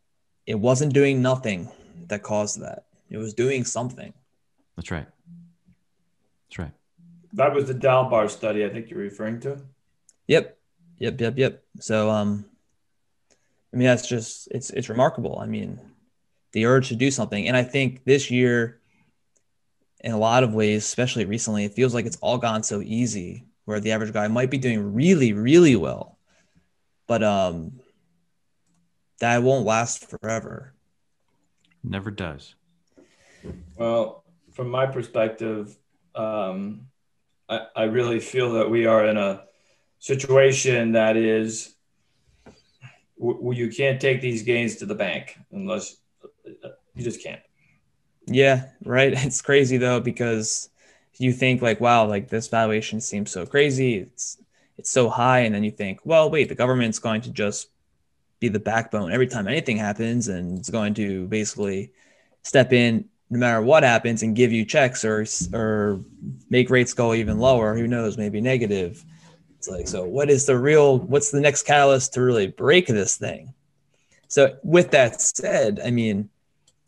it 0.46 0.56
wasn't 0.56 0.94
doing 0.94 1.22
nothing 1.22 1.70
that 2.08 2.24
caused 2.24 2.62
that. 2.62 2.86
It 3.10 3.18
was 3.18 3.34
doing 3.34 3.64
something. 3.64 4.14
That's 4.76 4.92
right. 4.92 5.08
That's 6.50 6.60
right. 6.60 6.72
That 7.34 7.54
was 7.54 7.66
the 7.66 7.76
Dalbar 7.76 8.30
study 8.30 8.66
I 8.66 8.70
think 8.70 8.90
you're 8.90 9.00
referring 9.00 9.40
to. 9.42 9.62
Yep. 10.28 10.58
Yep. 10.98 11.22
Yep. 11.22 11.38
Yep. 11.38 11.64
So, 11.80 12.10
um, 12.10 12.46
I 13.72 13.78
mean, 13.78 13.88
that's 13.88 14.08
just, 14.08 14.48
it's, 14.50 14.72
it's 14.72 14.90
remarkable. 14.90 15.38
I 15.40 15.46
mean, 15.46 15.80
the 16.54 16.66
urge 16.66 16.90
to 16.90 16.96
do 16.96 17.12
something. 17.12 17.48
And 17.48 17.56
I 17.56 17.64
think 17.64 18.04
this 18.04 18.32
year, 18.32 18.80
in 20.00 20.12
a 20.12 20.18
lot 20.18 20.44
of 20.44 20.54
ways, 20.54 20.86
especially 20.86 21.26
recently, 21.26 21.66
it 21.66 21.74
feels 21.74 21.94
like 21.94 22.06
it's 22.06 22.18
all 22.18 22.38
gone 22.38 22.64
so 22.64 22.82
easy 22.82 23.46
where 23.66 23.80
the 23.80 23.92
average 23.92 24.14
guy 24.14 24.28
might 24.28 24.50
be 24.50 24.58
doing 24.58 24.96
really, 24.96 25.34
really 25.34 25.76
well, 25.76 26.18
but 27.06 27.22
um, 27.22 27.80
that 29.20 29.44
won't 29.44 29.66
last 29.66 30.10
forever. 30.10 30.74
Never 31.84 32.10
does. 32.10 32.56
Well, 33.76 34.24
from 34.54 34.70
my 34.70 34.88
perspective, 34.88 35.78
um, 36.20 36.88
I, 37.48 37.68
I 37.76 37.84
really 37.84 38.20
feel 38.20 38.54
that 38.54 38.70
we 38.70 38.86
are 38.86 39.06
in 39.06 39.18
a 39.18 39.44
situation 40.00 40.94
that 40.94 41.16
is 41.18 41.76
w- 43.18 43.54
you 43.54 43.70
can't 43.70 44.00
take 44.02 44.22
these 44.22 44.44
gains 44.44 44.76
to 44.78 44.86
the 44.86 44.96
bank 44.96 45.38
unless 45.52 45.98
you 46.46 47.04
just 47.04 47.24
can't. 47.24 47.42
Yeah, 48.28 48.70
right. 48.84 49.14
It's 49.26 49.42
crazy 49.42 49.78
though 49.78 50.00
because 50.00 50.70
you 51.18 51.32
think 51.32 51.62
like, 51.62 51.80
wow, 51.80 52.06
like 52.06 52.30
this 52.30 52.48
valuation 52.48 53.02
seems 53.02 53.32
so 53.32 53.46
crazy. 53.46 53.96
It's 53.98 54.38
it's 54.78 54.90
so 54.90 55.10
high, 55.10 55.40
and 55.40 55.54
then 55.54 55.64
you 55.66 55.72
think, 55.72 56.00
well, 56.06 56.30
wait, 56.30 56.48
the 56.48 56.56
government's 56.56 57.00
going 57.00 57.20
to 57.22 57.32
just 57.32 57.70
be 58.40 58.48
the 58.48 58.60
backbone 58.60 59.12
every 59.12 59.28
time 59.28 59.48
anything 59.48 59.78
happens, 59.78 60.30
and 60.30 60.58
it's 60.58 60.70
going 60.70 60.94
to 60.96 61.28
basically 61.28 61.92
step 62.44 62.72
in 62.72 63.10
no 63.30 63.40
matter 63.40 63.62
what 63.62 63.84
happens 63.84 64.24
and 64.24 64.36
give 64.36 64.52
you 64.52 64.66
checks 64.66 65.06
or 65.06 65.26
or 65.54 66.00
make 66.50 66.70
rates 66.70 66.94
go 66.94 67.14
even 67.14 67.40
lower. 67.40 67.76
Who 67.76 67.88
knows? 67.88 68.18
Maybe 68.18 68.42
negative. 68.42 69.04
It's 69.58 69.68
like, 69.68 69.88
so 69.88 70.06
what 70.06 70.30
is 70.30 70.46
the 70.46 70.58
real? 70.58 71.00
What's 71.00 71.32
the 71.32 71.42
next 71.42 71.64
catalyst 71.64 72.14
to 72.14 72.22
really 72.22 72.48
break 72.48 72.88
this 72.88 73.18
thing? 73.18 73.54
So 74.30 74.58
with 74.64 74.92
that 74.92 75.22
said, 75.22 75.82
I 75.84 75.92
mean, 75.92 76.30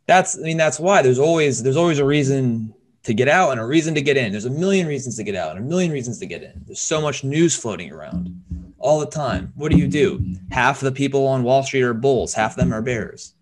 that's 0.08 0.38
I 0.38 0.41
mean 0.41 0.58
that's 0.58 0.80
why 0.80 1.01
there's 1.01 1.19
always 1.19 1.63
there's 1.63 1.77
always 1.77 1.99
a 1.99 2.06
reason 2.06 2.73
to 3.04 3.13
get 3.13 3.27
out 3.27 3.51
and 3.51 3.60
a 3.60 3.65
reason 3.65 3.95
to 3.95 4.01
get 4.01 4.17
in. 4.17 4.32
There's 4.32 4.45
a 4.45 4.49
million 4.49 4.88
reasons 4.88 5.17
to 5.17 5.23
get 5.23 5.36
out 5.36 5.56
and 5.56 5.65
a 5.65 5.67
million 5.67 5.91
reasons 5.91 6.19
to 6.19 6.25
get 6.25 6.43
in. 6.43 6.62
There's 6.65 6.80
so 6.80 7.01
much 7.01 7.23
news 7.23 7.56
floating 7.56 7.91
around 7.91 8.43
all 8.77 8.99
the 8.99 9.06
time. 9.06 9.54
What 9.56 9.71
do 9.71 9.77
you 9.77 9.88
do? 9.88 10.36
Half 10.51 10.80
the 10.82 10.91
people 10.91 11.27
on 11.27 11.43
Wall 11.43 11.63
Street 11.63 11.84
are 11.84 11.93
bulls, 11.93 12.34
half 12.34 12.51
of 12.51 12.58
them 12.58 12.73
are 12.73 12.82
bears. 12.82 13.34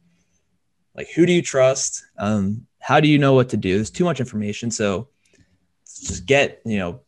Like 0.95 1.09
who 1.11 1.25
do 1.25 1.33
you 1.33 1.41
trust? 1.41 2.05
Um, 2.17 2.67
how 2.89 2.99
do 2.99 3.07
you 3.07 3.17
know 3.17 3.33
what 3.33 3.49
to 3.49 3.57
do? 3.57 3.75
There's 3.75 3.91
too 3.91 4.03
much 4.03 4.19
information. 4.19 4.71
So 4.71 5.07
just 5.85 6.25
get, 6.25 6.61
you 6.65 6.79
know, 6.79 7.01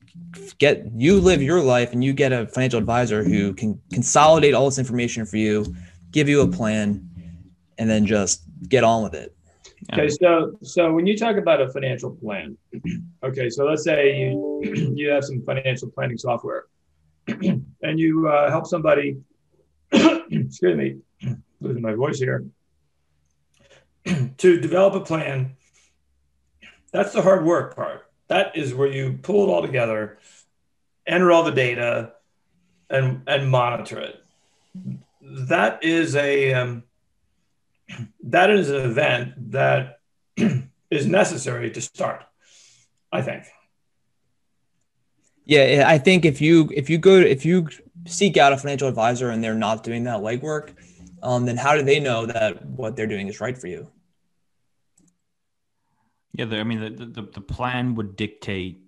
get 0.58 0.86
you 0.94 1.20
live 1.20 1.42
your 1.42 1.62
life 1.62 1.92
and 1.92 2.04
you 2.04 2.14
get 2.14 2.32
a 2.32 2.48
financial 2.48 2.80
advisor 2.80 3.24
who 3.24 3.54
can 3.54 3.82
consolidate 3.92 4.54
all 4.54 4.66
this 4.66 4.78
information 4.78 5.26
for 5.26 5.38
you 5.38 5.76
give 6.12 6.28
you 6.30 6.42
a 6.42 6.48
plan, 6.48 7.10
and 7.78 7.90
then 7.90 8.06
just 8.06 8.44
get 8.68 8.84
on 8.84 9.04
with 9.04 9.14
it. 9.14 9.36
Okay, 9.94 10.10
so 10.10 10.58
so 10.62 10.94
when 10.94 11.08
you 11.08 11.18
talk 11.18 11.38
about 11.38 11.62
a 11.62 11.70
financial 11.70 12.12
plan, 12.12 12.56
okay, 13.24 13.50
so 13.50 13.66
let's 13.66 13.84
say 13.84 14.20
you 14.20 14.62
you 14.96 15.10
have 15.10 15.24
some 15.24 15.42
financial 15.44 15.90
planning 15.90 16.18
software, 16.18 16.66
and 17.28 18.00
you 18.00 18.28
uh, 18.28 18.50
help 18.50 18.68
somebody. 18.68 19.18
excuse 19.92 20.78
me, 20.78 20.98
losing 21.60 21.82
my 21.82 21.94
voice 21.94 22.20
here. 22.20 22.46
to 24.38 24.60
develop 24.60 24.94
a 24.94 25.02
plan, 25.02 25.56
that's 26.92 27.14
the 27.14 27.22
hard 27.22 27.46
work 27.46 27.76
part. 27.76 28.06
That 28.28 28.56
is 28.56 28.74
where 28.74 28.88
you 28.88 29.20
pull 29.22 29.48
it 29.48 29.52
all 29.52 29.62
together, 29.62 30.18
enter 31.06 31.32
all 31.32 31.44
the 31.44 31.52
data, 31.52 32.14
and 32.90 33.24
and 33.28 33.50
monitor 33.50 34.00
it 34.00 34.22
that 35.24 35.84
is 35.84 36.16
a 36.16 36.54
um, 36.54 36.84
that 38.24 38.50
is 38.50 38.70
an 38.70 38.82
event 38.82 39.52
that 39.52 40.00
is 40.90 41.08
necessary 41.08 41.72
to 41.72 41.82
start. 41.82 42.24
I 43.12 43.22
think. 43.22 43.44
Yeah, 45.46 45.84
I 45.88 45.98
think 45.98 46.24
if 46.24 46.40
you 46.40 46.72
if 46.74 46.90
you 46.90 46.98
go 46.98 47.16
if 47.16 47.46
you 47.46 47.68
seek 48.06 48.38
out 48.38 48.54
a 48.54 48.58
financial 48.58 48.88
advisor 48.88 49.30
and 49.30 49.44
they're 49.44 49.54
not 49.54 49.84
doing 49.84 50.06
that 50.06 50.20
legwork, 50.20 50.74
um, 51.22 51.46
then 51.46 51.58
how 51.58 51.76
do 51.76 51.84
they 51.84 52.00
know 52.00 52.26
that 52.26 52.66
what 52.66 52.96
they're 52.96 53.08
doing 53.08 53.28
is 53.28 53.42
right 53.42 53.58
for 53.58 53.68
you? 53.68 53.88
Yeah, 56.34 56.46
I 56.46 56.64
mean 56.64 56.80
the, 56.80 57.06
the 57.06 57.22
the 57.22 57.42
plan 57.42 57.96
would 57.96 58.16
dictate 58.16 58.82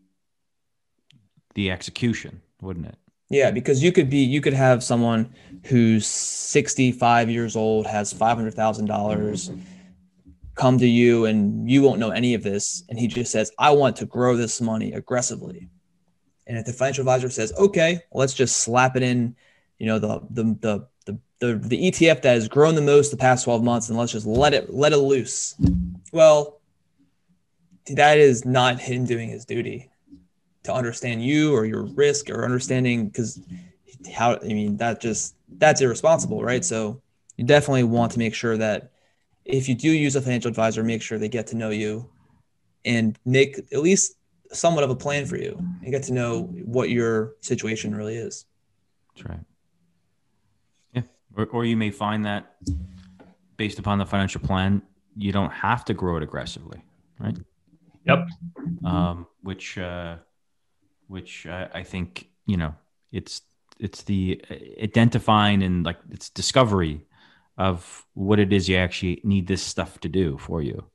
the 1.55 1.71
execution, 1.71 2.41
wouldn't 2.61 2.87
it? 2.87 2.95
Yeah, 3.29 3.51
because 3.51 3.83
you 3.83 3.91
could 3.91 4.09
be 4.09 4.23
you 4.23 4.41
could 4.41 4.53
have 4.53 4.83
someone 4.83 5.33
who's 5.65 6.05
65 6.05 7.29
years 7.29 7.55
old, 7.55 7.87
has 7.87 8.13
$500,000 8.13 9.61
come 10.55 10.77
to 10.77 10.87
you 10.87 11.25
and 11.25 11.69
you 11.69 11.81
won't 11.81 11.99
know 11.99 12.11
any 12.11 12.33
of 12.33 12.43
this 12.43 12.83
and 12.89 12.99
he 12.99 13.07
just 13.07 13.31
says 13.31 13.51
i 13.57 13.71
want 13.71 13.95
to 13.95 14.05
grow 14.05 14.35
this 14.35 14.61
money 14.61 14.93
aggressively 14.93 15.67
and 16.45 16.57
if 16.57 16.65
the 16.65 16.73
financial 16.73 17.01
advisor 17.01 17.29
says 17.29 17.51
okay 17.57 17.99
let's 18.11 18.33
just 18.33 18.57
slap 18.57 18.95
it 18.95 19.03
in 19.03 19.35
you 19.79 19.87
know 19.87 19.97
the, 19.97 20.19
the 20.29 20.43
the 20.61 20.87
the 21.05 21.19
the 21.39 21.67
the 21.67 21.91
etf 21.91 22.21
that 22.21 22.35
has 22.35 22.47
grown 22.47 22.75
the 22.75 22.81
most 22.81 23.09
the 23.09 23.17
past 23.17 23.45
12 23.45 23.63
months 23.63 23.89
and 23.89 23.97
let's 23.97 24.11
just 24.11 24.27
let 24.27 24.53
it 24.53 24.71
let 24.71 24.93
it 24.93 24.97
loose 24.97 25.55
well 26.11 26.61
that 27.87 28.17
is 28.17 28.45
not 28.45 28.79
him 28.79 29.05
doing 29.05 29.29
his 29.29 29.45
duty 29.45 29.89
to 30.63 30.73
understand 30.73 31.23
you 31.23 31.53
or 31.53 31.65
your 31.65 31.83
risk 31.83 32.29
or 32.29 32.45
understanding 32.45 33.07
because 33.07 33.39
how 34.13 34.37
i 34.41 34.47
mean 34.47 34.77
that 34.77 35.01
just 35.01 35.35
that's 35.57 35.81
irresponsible 35.81 36.43
right 36.43 36.63
so 36.63 37.01
you 37.37 37.45
definitely 37.45 37.83
want 37.83 38.11
to 38.11 38.19
make 38.19 38.33
sure 38.33 38.57
that 38.57 38.91
if 39.45 39.67
you 39.67 39.75
do 39.75 39.89
use 39.89 40.15
a 40.15 40.21
financial 40.21 40.49
advisor, 40.49 40.83
make 40.83 41.01
sure 41.01 41.17
they 41.17 41.29
get 41.29 41.47
to 41.47 41.55
know 41.55 41.69
you 41.69 42.09
and 42.85 43.17
make 43.25 43.59
at 43.71 43.79
least 43.79 44.15
somewhat 44.51 44.83
of 44.83 44.89
a 44.89 44.95
plan 44.95 45.25
for 45.25 45.37
you 45.37 45.57
and 45.81 45.91
get 45.91 46.03
to 46.03 46.13
know 46.13 46.43
what 46.65 46.89
your 46.89 47.33
situation 47.41 47.95
really 47.95 48.15
is. 48.15 48.45
That's 49.15 49.29
right. 49.29 49.39
Yeah. 50.93 51.01
Or, 51.35 51.45
or 51.47 51.65
you 51.65 51.75
may 51.75 51.91
find 51.91 52.25
that 52.25 52.55
based 53.57 53.79
upon 53.79 53.97
the 53.97 54.05
financial 54.05 54.41
plan, 54.41 54.81
you 55.15 55.31
don't 55.31 55.51
have 55.51 55.85
to 55.85 55.93
grow 55.93 56.17
it 56.17 56.23
aggressively, 56.23 56.83
right? 57.19 57.37
Yep. 58.05 58.27
Um, 58.85 59.27
which, 59.41 59.77
uh, 59.77 60.17
which 61.07 61.45
I, 61.47 61.69
I 61.73 61.83
think, 61.83 62.29
you 62.45 62.57
know, 62.57 62.75
it's, 63.11 63.41
it's 63.79 64.03
the 64.03 64.41
identifying 64.81 65.63
and 65.63 65.85
like 65.85 65.97
it's 66.11 66.29
discovery 66.29 67.05
of 67.57 68.05
what 68.13 68.39
it 68.39 68.51
is 68.51 68.67
you 68.67 68.77
actually 68.77 69.21
need 69.23 69.47
this 69.47 69.61
stuff 69.61 69.99
to 70.01 70.09
do 70.09 70.37
for 70.37 70.61
you. 70.61 70.85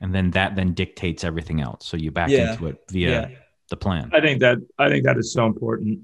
And 0.00 0.14
then 0.14 0.30
that 0.32 0.56
then 0.56 0.74
dictates 0.74 1.24
everything 1.24 1.60
else. 1.60 1.86
So 1.86 1.96
you 1.96 2.10
back 2.10 2.28
yeah. 2.28 2.52
into 2.52 2.66
it 2.66 2.84
via 2.90 3.10
yeah. 3.10 3.36
the 3.70 3.76
plan. 3.76 4.10
I 4.12 4.20
think 4.20 4.40
that 4.40 4.58
i 4.78 4.88
think 4.88 5.04
that 5.04 5.16
is 5.16 5.32
so 5.32 5.46
important. 5.46 6.00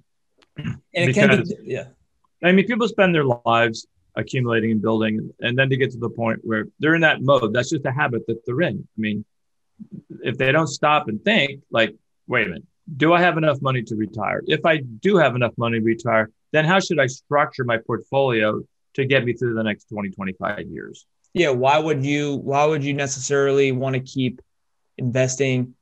And 0.57 0.79
it 0.95 1.15
can 1.15 1.43
be, 1.43 1.57
yeah. 1.65 1.89
I 2.43 2.53
mean 2.53 2.67
people 2.67 2.89
spend 2.89 3.15
their 3.15 3.25
lives 3.25 3.87
accumulating 4.15 4.73
and 4.73 4.83
building 4.83 5.31
and 5.41 5.59
then 5.59 5.71
to 5.71 5.77
get 5.77 5.91
to 5.93 5.99
the 5.99 6.11
point 6.11 6.41
where 6.43 6.67
they're 6.79 6.95
in 6.95 7.01
that 7.03 7.23
mode. 7.23 7.53
That's 7.53 7.71
just 7.71 7.85
a 7.85 7.93
habit 7.93 8.27
that 8.29 8.45
they're 8.47 8.63
in. 8.63 8.87
I 8.97 9.01
mean 9.01 9.25
if 10.23 10.39
they 10.39 10.53
don't 10.53 10.69
stop 10.69 11.09
and 11.09 11.23
think 11.25 11.63
like 11.71 11.95
wait 12.27 12.47
a 12.47 12.51
minute 12.51 12.65
do 12.97 13.13
i 13.13 13.21
have 13.21 13.37
enough 13.37 13.61
money 13.63 13.83
to 13.83 13.97
retire 13.97 14.43
if 14.47 14.65
i 14.65 14.79
do 14.79 15.17
have 15.17 15.35
enough 15.37 15.53
money 15.57 15.79
to 15.79 15.85
retire 15.85 16.31
then 16.53 16.65
how 16.65 16.79
should 16.79 16.99
i 16.99 17.07
structure 17.07 17.65
my 17.65 17.79
portfolio 17.79 18.61
to 18.95 19.05
get 19.05 19.25
me 19.25 19.33
through 19.33 19.55
the 19.55 19.63
next 19.63 19.89
20, 19.89 20.11
25 20.11 20.67
years. 20.69 21.07
Yeah. 21.35 21.51
Why 21.51 21.79
would 21.79 22.05
you, 22.05 22.37
why 22.37 22.65
would 22.65 22.85
you 22.85 22.93
necessarily 22.93 23.73
want 23.73 23.95
to 23.95 24.01
keep 24.01 24.41
investing 24.99 25.75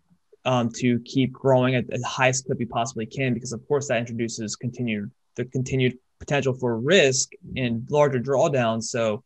um, 0.45 0.71
to 0.77 1.01
keep 1.01 1.33
growing 1.33 1.75
at 1.75 1.89
the 1.89 2.03
highest 2.07 2.47
clip 2.47 2.61
you 2.61 2.67
possibly 2.67 3.07
can? 3.07 3.35
Because 3.35 3.53
of 3.53 3.67
course 3.67 3.89
that 3.89 3.99
introduces 3.99 4.57
continued, 4.57 5.11
the 5.37 5.45
continued 5.47 5.99
potential 6.19 6.55
for 6.55 6.79
risk 6.79 7.31
and 7.57 7.87
larger 7.91 8.21
drawdowns. 8.21 8.85
So, 8.85 9.25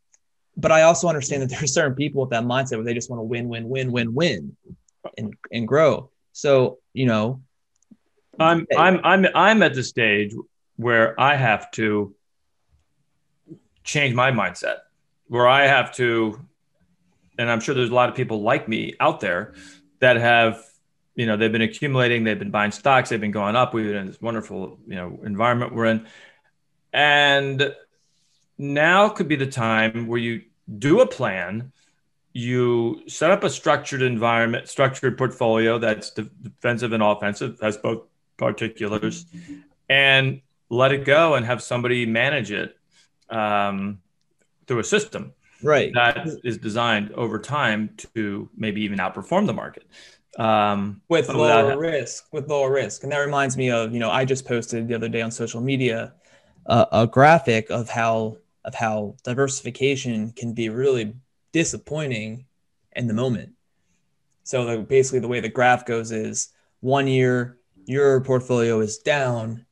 but 0.57 0.73
I 0.73 0.83
also 0.83 1.09
understand 1.09 1.43
that 1.43 1.51
there 1.51 1.62
are 1.62 1.67
certain 1.67 1.95
people 1.95 2.23
with 2.23 2.31
that 2.31 2.45
mindset 2.45 2.77
where 2.77 2.85
they 2.85 2.95
just 2.95 3.11
want 3.11 3.21
to 3.21 3.25
win, 3.25 3.49
win, 3.49 3.69
win, 3.69 3.93
win, 3.93 4.14
win, 4.14 4.57
and 5.19 5.35
and 5.51 5.69
grow. 5.69 6.11
So 6.33 6.79
you 6.93 7.07
know, 7.07 7.43
I'm 8.38 8.67
I'm 8.77 9.01
I'm 9.05 9.27
I'm 9.35 9.62
at 9.62 9.75
the 9.75 9.83
stage 9.83 10.35
where 10.77 11.19
I 11.21 11.37
have 11.37 11.71
to 11.73 12.14
change 13.85 14.14
my 14.14 14.31
mindset 14.31 14.79
where 15.29 15.49
I 15.49 15.67
have 15.67 15.93
to, 15.97 16.40
and 17.38 17.51
I'm 17.51 17.61
sure 17.61 17.75
there's 17.75 17.90
a 17.90 17.95
lot 17.95 18.09
of 18.09 18.14
people 18.14 18.43
like 18.43 18.69
me 18.69 18.95
out 19.01 19.21
there 19.21 19.55
that 20.01 20.17
have, 20.17 20.62
you 21.14 21.27
know, 21.27 21.37
they've 21.37 21.53
been 21.53 21.62
accumulating, 21.62 22.25
they've 22.25 22.38
been 22.38 22.51
buying 22.51 22.71
stocks, 22.71 23.09
they've 23.09 23.21
been 23.21 23.31
going 23.31 23.57
up. 23.57 23.75
We've 23.75 23.87
been 23.87 23.97
in 23.97 24.07
this 24.07 24.21
wonderful, 24.21 24.79
you 24.87 24.97
know, 24.97 25.21
environment 25.25 25.75
we're 25.75 25.87
in. 25.87 26.07
And 26.93 27.75
now 28.59 29.09
could 29.09 29.29
be 29.29 29.37
the 29.37 29.47
time 29.47 30.07
where 30.07 30.19
you 30.19 30.43
do 30.79 31.01
a 31.01 31.07
plan, 31.07 31.73
you 32.33 33.03
set 33.07 33.31
up 33.31 33.45
a 33.45 33.51
structured 33.51 34.03
environment, 34.03 34.69
structured 34.69 35.17
portfolio 35.17 35.79
that's 35.79 36.11
defensive 36.11 36.93
and 36.93 37.03
offensive, 37.03 37.59
has 37.61 37.77
both 37.77 38.03
particulars, 38.37 39.27
and 39.88 40.40
let 40.71 40.93
it 40.93 41.05
go 41.05 41.35
and 41.35 41.47
have 41.47 41.62
somebody 41.62 42.07
manage 42.07 42.51
it 42.51 42.77
um, 43.31 44.01
through 44.67 44.81
a 44.81 44.85
system 44.85 45.33
right. 45.62 45.93
that 45.95 46.27
is 46.43 46.59
designed 46.59 47.12
over 47.12 47.38
time 47.38 47.90
to 48.14 48.49
maybe 48.57 48.83
even 48.83 48.99
outperform 48.99 49.47
the 49.47 49.53
market 49.53 49.85
um, 50.38 51.01
with 51.09 51.29
lower 51.29 51.79
risk 51.79 52.27
with 52.33 52.49
lower 52.49 52.73
risk. 52.73 53.03
And 53.03 53.12
that 53.12 53.19
reminds 53.19 53.57
me 53.57 53.71
of 53.71 53.93
you 53.93 54.01
know 54.01 54.11
i 54.11 54.25
just 54.25 54.45
posted 54.47 54.88
the 54.88 54.95
other 54.95 55.09
day 55.09 55.23
on 55.23 55.31
social 55.31 55.61
media 55.61 56.12
uh, 56.67 56.87
a 56.93 57.07
graphic 57.07 57.71
of 57.71 57.88
how 57.88 58.38
of 58.64 58.74
how 58.74 59.16
diversification 59.24 60.33
can 60.33 60.53
be 60.53 60.68
really 60.68 61.14
disappointing 61.53 62.46
in 62.96 63.07
the 63.07 63.14
moment 63.14 63.53
so 64.42 64.64
the, 64.64 64.79
basically 64.79 65.20
the 65.20 65.29
way 65.29 65.40
the 65.40 65.48
graph 65.48 65.87
goes 65.87 66.12
is 66.12 66.48
one 66.81 67.07
year 67.07 67.59
your 67.87 68.20
portfolio 68.20 68.81
is 68.81 68.98
down 68.98 69.64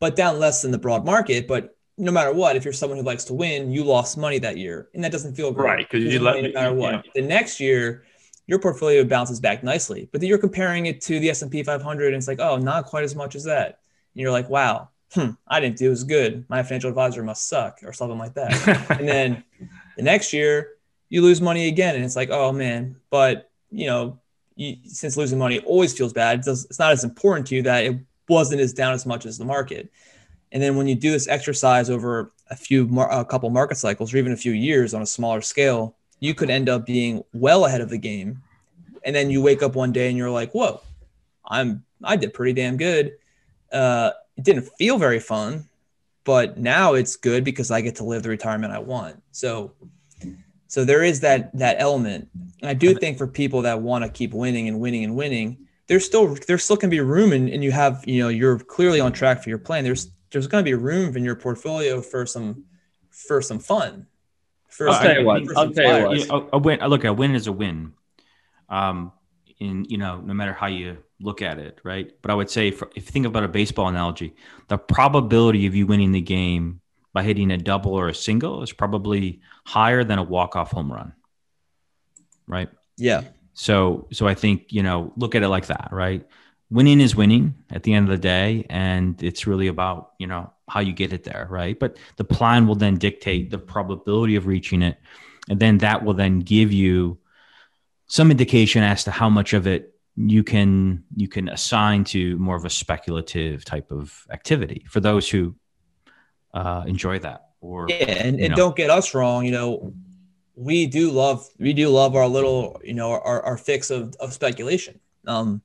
but 0.00 0.16
down 0.16 0.38
less 0.38 0.62
than 0.62 0.70
the 0.70 0.78
broad 0.78 1.04
market 1.04 1.46
but 1.46 1.76
no 1.98 2.10
matter 2.10 2.32
what, 2.32 2.56
if 2.56 2.64
you're 2.64 2.72
someone 2.72 2.98
who 2.98 3.04
likes 3.04 3.24
to 3.24 3.34
win, 3.34 3.70
you 3.70 3.84
lost 3.84 4.16
money 4.16 4.38
that 4.38 4.56
year, 4.56 4.88
and 4.94 5.04
that 5.04 5.12
doesn't 5.12 5.34
feel 5.34 5.52
great. 5.52 5.68
Right, 5.68 5.90
because 5.90 6.12
you 6.12 6.20
let 6.20 6.42
no 6.42 6.50
matter 6.52 6.74
what. 6.74 6.94
Yeah. 6.94 7.10
The 7.14 7.22
next 7.22 7.60
year, 7.60 8.04
your 8.46 8.58
portfolio 8.58 9.04
bounces 9.04 9.40
back 9.40 9.62
nicely, 9.62 10.08
but 10.10 10.20
then 10.20 10.28
you're 10.28 10.38
comparing 10.38 10.86
it 10.86 11.00
to 11.02 11.20
the 11.20 11.30
S 11.30 11.42
and 11.42 11.50
P 11.50 11.62
500, 11.62 12.06
and 12.06 12.16
it's 12.16 12.28
like, 12.28 12.40
oh, 12.40 12.56
not 12.56 12.86
quite 12.86 13.04
as 13.04 13.14
much 13.14 13.34
as 13.34 13.44
that. 13.44 13.80
And 14.14 14.20
you're 14.20 14.32
like, 14.32 14.48
wow, 14.48 14.88
hmm, 15.14 15.30
I 15.46 15.60
didn't 15.60 15.76
do 15.76 15.90
as 15.90 16.04
good. 16.04 16.44
My 16.48 16.62
financial 16.62 16.88
advisor 16.88 17.22
must 17.22 17.48
suck, 17.48 17.80
or 17.84 17.92
something 17.92 18.18
like 18.18 18.34
that. 18.34 18.90
and 18.98 19.08
then 19.08 19.44
the 19.96 20.02
next 20.02 20.32
year, 20.32 20.70
you 21.08 21.22
lose 21.22 21.40
money 21.40 21.68
again, 21.68 21.94
and 21.94 22.04
it's 22.04 22.16
like, 22.16 22.30
oh 22.30 22.52
man, 22.52 22.96
but 23.10 23.50
you 23.70 23.86
know, 23.86 24.18
you, 24.56 24.76
since 24.84 25.16
losing 25.16 25.38
money 25.38 25.60
always 25.60 25.96
feels 25.96 26.12
bad, 26.12 26.40
it's, 26.40 26.64
it's 26.64 26.78
not 26.78 26.92
as 26.92 27.04
important 27.04 27.46
to 27.48 27.54
you 27.54 27.62
that 27.62 27.84
it 27.84 27.98
wasn't 28.28 28.60
as 28.60 28.72
down 28.72 28.94
as 28.94 29.06
much 29.06 29.26
as 29.26 29.38
the 29.38 29.44
market. 29.44 29.90
And 30.52 30.62
then 30.62 30.76
when 30.76 30.86
you 30.86 30.94
do 30.94 31.10
this 31.10 31.28
exercise 31.28 31.88
over 31.88 32.32
a 32.50 32.56
few, 32.56 32.88
a 33.00 33.24
couple 33.24 33.48
market 33.50 33.76
cycles, 33.76 34.12
or 34.12 34.18
even 34.18 34.32
a 34.32 34.36
few 34.36 34.52
years 34.52 34.94
on 34.94 35.02
a 35.02 35.06
smaller 35.06 35.40
scale, 35.40 35.96
you 36.20 36.34
could 36.34 36.50
end 36.50 36.68
up 36.68 36.86
being 36.86 37.24
well 37.32 37.64
ahead 37.64 37.80
of 37.80 37.88
the 37.88 37.98
game. 37.98 38.42
And 39.04 39.16
then 39.16 39.30
you 39.30 39.42
wake 39.42 39.62
up 39.62 39.74
one 39.74 39.92
day 39.92 40.08
and 40.08 40.16
you're 40.16 40.30
like, 40.30 40.52
"Whoa, 40.52 40.80
I'm 41.44 41.84
I 42.04 42.16
did 42.16 42.34
pretty 42.34 42.52
damn 42.52 42.76
good." 42.76 43.14
Uh, 43.72 44.12
it 44.36 44.44
didn't 44.44 44.68
feel 44.78 44.98
very 44.98 45.20
fun, 45.20 45.68
but 46.24 46.58
now 46.58 46.94
it's 46.94 47.16
good 47.16 47.44
because 47.44 47.70
I 47.70 47.80
get 47.80 47.96
to 47.96 48.04
live 48.04 48.22
the 48.22 48.28
retirement 48.28 48.72
I 48.72 48.78
want. 48.78 49.22
So, 49.32 49.72
so 50.68 50.84
there 50.84 51.02
is 51.02 51.20
that 51.20 51.56
that 51.58 51.76
element. 51.78 52.28
And 52.60 52.70
I 52.70 52.74
do 52.74 52.94
think 52.94 53.18
for 53.18 53.26
people 53.26 53.62
that 53.62 53.80
want 53.80 54.04
to 54.04 54.10
keep 54.10 54.32
winning 54.32 54.68
and 54.68 54.80
winning 54.80 55.04
and 55.04 55.16
winning, 55.16 55.66
there's 55.86 56.04
still 56.04 56.34
there 56.46 56.58
still 56.58 56.76
can 56.76 56.90
be 56.90 57.00
room 57.00 57.32
and, 57.32 57.48
and 57.48 57.62
you 57.62 57.72
have 57.72 58.02
you 58.06 58.22
know 58.22 58.28
you're 58.28 58.58
clearly 58.58 59.00
on 59.00 59.12
track 59.12 59.42
for 59.42 59.48
your 59.48 59.58
plan. 59.58 59.84
There's 59.84 60.10
there's 60.30 60.46
going 60.46 60.64
to 60.64 60.68
be 60.68 60.74
room 60.74 61.16
in 61.16 61.24
your 61.24 61.36
portfolio 61.36 62.00
for 62.00 62.24
some 62.26 62.64
for 63.10 63.42
some 63.42 63.58
fun. 63.58 64.06
For 64.68 64.88
I'll 64.88 65.02
tell 65.02 65.18
you 65.18 65.26
what. 65.26 65.42
I'll 65.56 65.70
tell 65.70 66.16
you 66.16 66.26
what. 66.28 66.48
A 66.52 66.58
win. 66.58 66.80
Look, 66.80 67.04
a 67.04 67.12
win 67.12 67.34
is 67.34 67.46
a 67.46 67.52
win. 67.52 67.92
Um, 68.70 69.12
in 69.58 69.84
you 69.84 69.98
know, 69.98 70.20
no 70.20 70.32
matter 70.32 70.54
how 70.54 70.66
you 70.66 70.98
look 71.22 71.42
at 71.42 71.58
it, 71.58 71.80
right? 71.84 72.10
But 72.22 72.30
I 72.30 72.34
would 72.34 72.50
say, 72.50 72.70
for, 72.70 72.90
if 72.94 73.06
you 73.06 73.12
think 73.12 73.26
about 73.26 73.44
a 73.44 73.48
baseball 73.48 73.88
analogy, 73.88 74.34
the 74.68 74.78
probability 74.78 75.66
of 75.66 75.74
you 75.74 75.86
winning 75.86 76.12
the 76.12 76.20
game 76.20 76.80
by 77.12 77.22
hitting 77.22 77.50
a 77.50 77.58
double 77.58 77.94
or 77.94 78.08
a 78.08 78.14
single 78.14 78.62
is 78.62 78.72
probably 78.72 79.40
higher 79.64 80.04
than 80.04 80.18
a 80.18 80.22
walk 80.22 80.56
off 80.56 80.72
home 80.72 80.92
run, 80.92 81.12
right? 82.46 82.70
Yeah. 82.96 83.22
So, 83.54 84.08
so 84.12 84.26
I 84.26 84.34
think 84.34 84.72
you 84.72 84.82
know, 84.82 85.12
look 85.16 85.34
at 85.34 85.42
it 85.42 85.48
like 85.48 85.66
that, 85.66 85.88
right? 85.92 86.26
winning 86.72 87.02
is 87.02 87.14
winning 87.14 87.54
at 87.70 87.82
the 87.82 87.92
end 87.92 88.06
of 88.06 88.10
the 88.10 88.22
day 88.22 88.64
and 88.70 89.22
it's 89.22 89.46
really 89.46 89.68
about 89.68 90.12
you 90.18 90.26
know 90.26 90.50
how 90.70 90.80
you 90.80 90.92
get 90.92 91.12
it 91.12 91.22
there 91.22 91.46
right 91.50 91.78
but 91.78 91.98
the 92.16 92.24
plan 92.24 92.66
will 92.66 92.74
then 92.74 92.96
dictate 92.96 93.50
the 93.50 93.58
probability 93.58 94.36
of 94.36 94.46
reaching 94.46 94.80
it 94.80 94.96
and 95.50 95.60
then 95.60 95.78
that 95.78 96.02
will 96.02 96.14
then 96.14 96.40
give 96.40 96.72
you 96.72 97.18
some 98.06 98.30
indication 98.30 98.82
as 98.82 99.04
to 99.04 99.10
how 99.10 99.28
much 99.28 99.52
of 99.52 99.66
it 99.66 99.91
you 100.16 100.44
can 100.44 101.04
you 101.16 101.28
can 101.28 101.48
assign 101.48 102.04
to 102.04 102.36
more 102.38 102.56
of 102.56 102.64
a 102.64 102.70
speculative 102.70 103.64
type 103.64 103.90
of 103.90 104.26
activity 104.30 104.84
for 104.88 105.00
those 105.00 105.28
who 105.28 105.54
uh, 106.54 106.84
enjoy 106.86 107.18
that 107.18 107.48
or 107.60 107.86
yeah 107.88 107.96
and, 107.96 108.38
and 108.38 108.54
don't 108.54 108.76
get 108.76 108.90
us 108.90 109.14
wrong 109.14 109.44
you 109.44 109.50
know 109.50 109.94
we 110.54 110.86
do 110.86 111.10
love 111.10 111.48
we 111.58 111.72
do 111.72 111.88
love 111.88 112.14
our 112.14 112.28
little 112.28 112.78
you 112.84 112.92
know 112.92 113.10
our, 113.10 113.42
our 113.42 113.56
fix 113.56 113.90
of, 113.90 114.14
of 114.20 114.32
speculation 114.32 115.00
um 115.26 115.62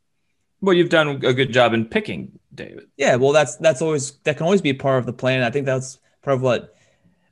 well, 0.61 0.73
you've 0.73 0.89
done 0.89 1.07
a 1.07 1.33
good 1.33 1.53
job 1.53 1.73
in 1.73 1.85
picking, 1.85 2.39
David. 2.53 2.87
Yeah, 2.97 3.15
well, 3.15 3.31
that's 3.31 3.57
that's 3.57 3.81
always 3.81 4.13
that 4.23 4.37
can 4.37 4.45
always 4.45 4.61
be 4.61 4.73
part 4.73 4.99
of 4.99 5.05
the 5.05 5.13
plan. 5.13 5.43
I 5.43 5.51
think 5.51 5.65
that's 5.65 5.99
part 6.23 6.35
of 6.35 6.41
what 6.41 6.75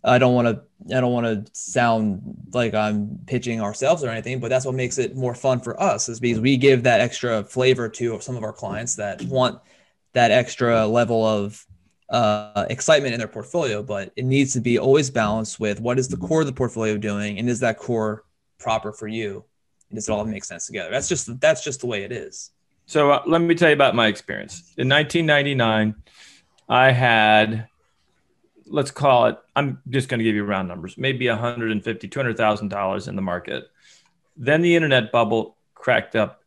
I 0.05 0.19
don't 0.19 0.33
want 0.33 0.47
to 0.47 0.95
I 0.95 1.01
don't 1.01 1.11
want 1.11 1.25
to 1.25 1.51
sound 1.53 2.21
like 2.53 2.75
I'm 2.75 3.19
pitching 3.25 3.59
ourselves 3.59 4.03
or 4.03 4.09
anything, 4.09 4.39
but 4.39 4.49
that's 4.49 4.65
what 4.65 4.75
makes 4.75 4.97
it 4.99 5.15
more 5.15 5.33
fun 5.33 5.59
for 5.59 5.81
us 5.81 6.09
is 6.09 6.19
because 6.19 6.39
we 6.39 6.57
give 6.57 6.83
that 6.83 7.01
extra 7.01 7.43
flavor 7.43 7.89
to 7.89 8.19
some 8.21 8.37
of 8.37 8.43
our 8.43 8.53
clients 8.53 8.95
that 8.95 9.21
want 9.23 9.59
that 10.13 10.31
extra 10.31 10.85
level 10.85 11.25
of 11.25 11.65
uh, 12.09 12.65
excitement 12.69 13.13
in 13.13 13.19
their 13.19 13.27
portfolio, 13.27 13.81
but 13.81 14.11
it 14.15 14.25
needs 14.25 14.53
to 14.53 14.61
be 14.61 14.77
always 14.77 15.09
balanced 15.09 15.59
with 15.59 15.79
what 15.81 15.97
is 15.97 16.07
the 16.07 16.17
core 16.17 16.41
of 16.41 16.47
the 16.47 16.53
portfolio 16.53 16.97
doing, 16.97 17.39
and 17.39 17.49
is 17.49 17.59
that 17.61 17.79
core 17.79 18.23
proper 18.59 18.91
for 18.91 19.07
you? 19.07 19.43
And 19.89 19.97
does 19.97 20.07
it 20.07 20.11
all 20.11 20.23
make 20.23 20.43
sense 20.43 20.67
together? 20.67 20.91
That's 20.91 21.09
just 21.09 21.39
that's 21.39 21.63
just 21.63 21.81
the 21.81 21.87
way 21.87 22.03
it 22.03 22.11
is. 22.11 22.51
So 22.85 23.11
uh, 23.11 23.23
let 23.25 23.41
me 23.41 23.55
tell 23.55 23.69
you 23.69 23.75
about 23.75 23.95
my 23.95 24.07
experience. 24.07 24.73
In 24.77 24.87
1999, 24.87 25.95
I 26.69 26.91
had 26.91 27.67
let's 28.67 28.91
call 28.91 29.27
it 29.27 29.37
i'm 29.55 29.79
just 29.89 30.09
going 30.09 30.17
to 30.17 30.23
give 30.23 30.35
you 30.35 30.43
round 30.43 30.67
numbers 30.67 30.97
maybe 30.97 31.27
150 31.29 32.07
200000 32.07 32.67
dollars 32.69 33.07
in 33.07 33.15
the 33.15 33.21
market. 33.21 33.69
Then 34.37 34.61
the 34.61 34.75
internet 34.75 35.11
bubble 35.11 35.57
cracked 35.73 36.15
up 36.15 36.41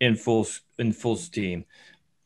in 0.00 0.16
full 0.16 0.46
in 0.78 0.92
full 0.92 1.16
steam. 1.16 1.64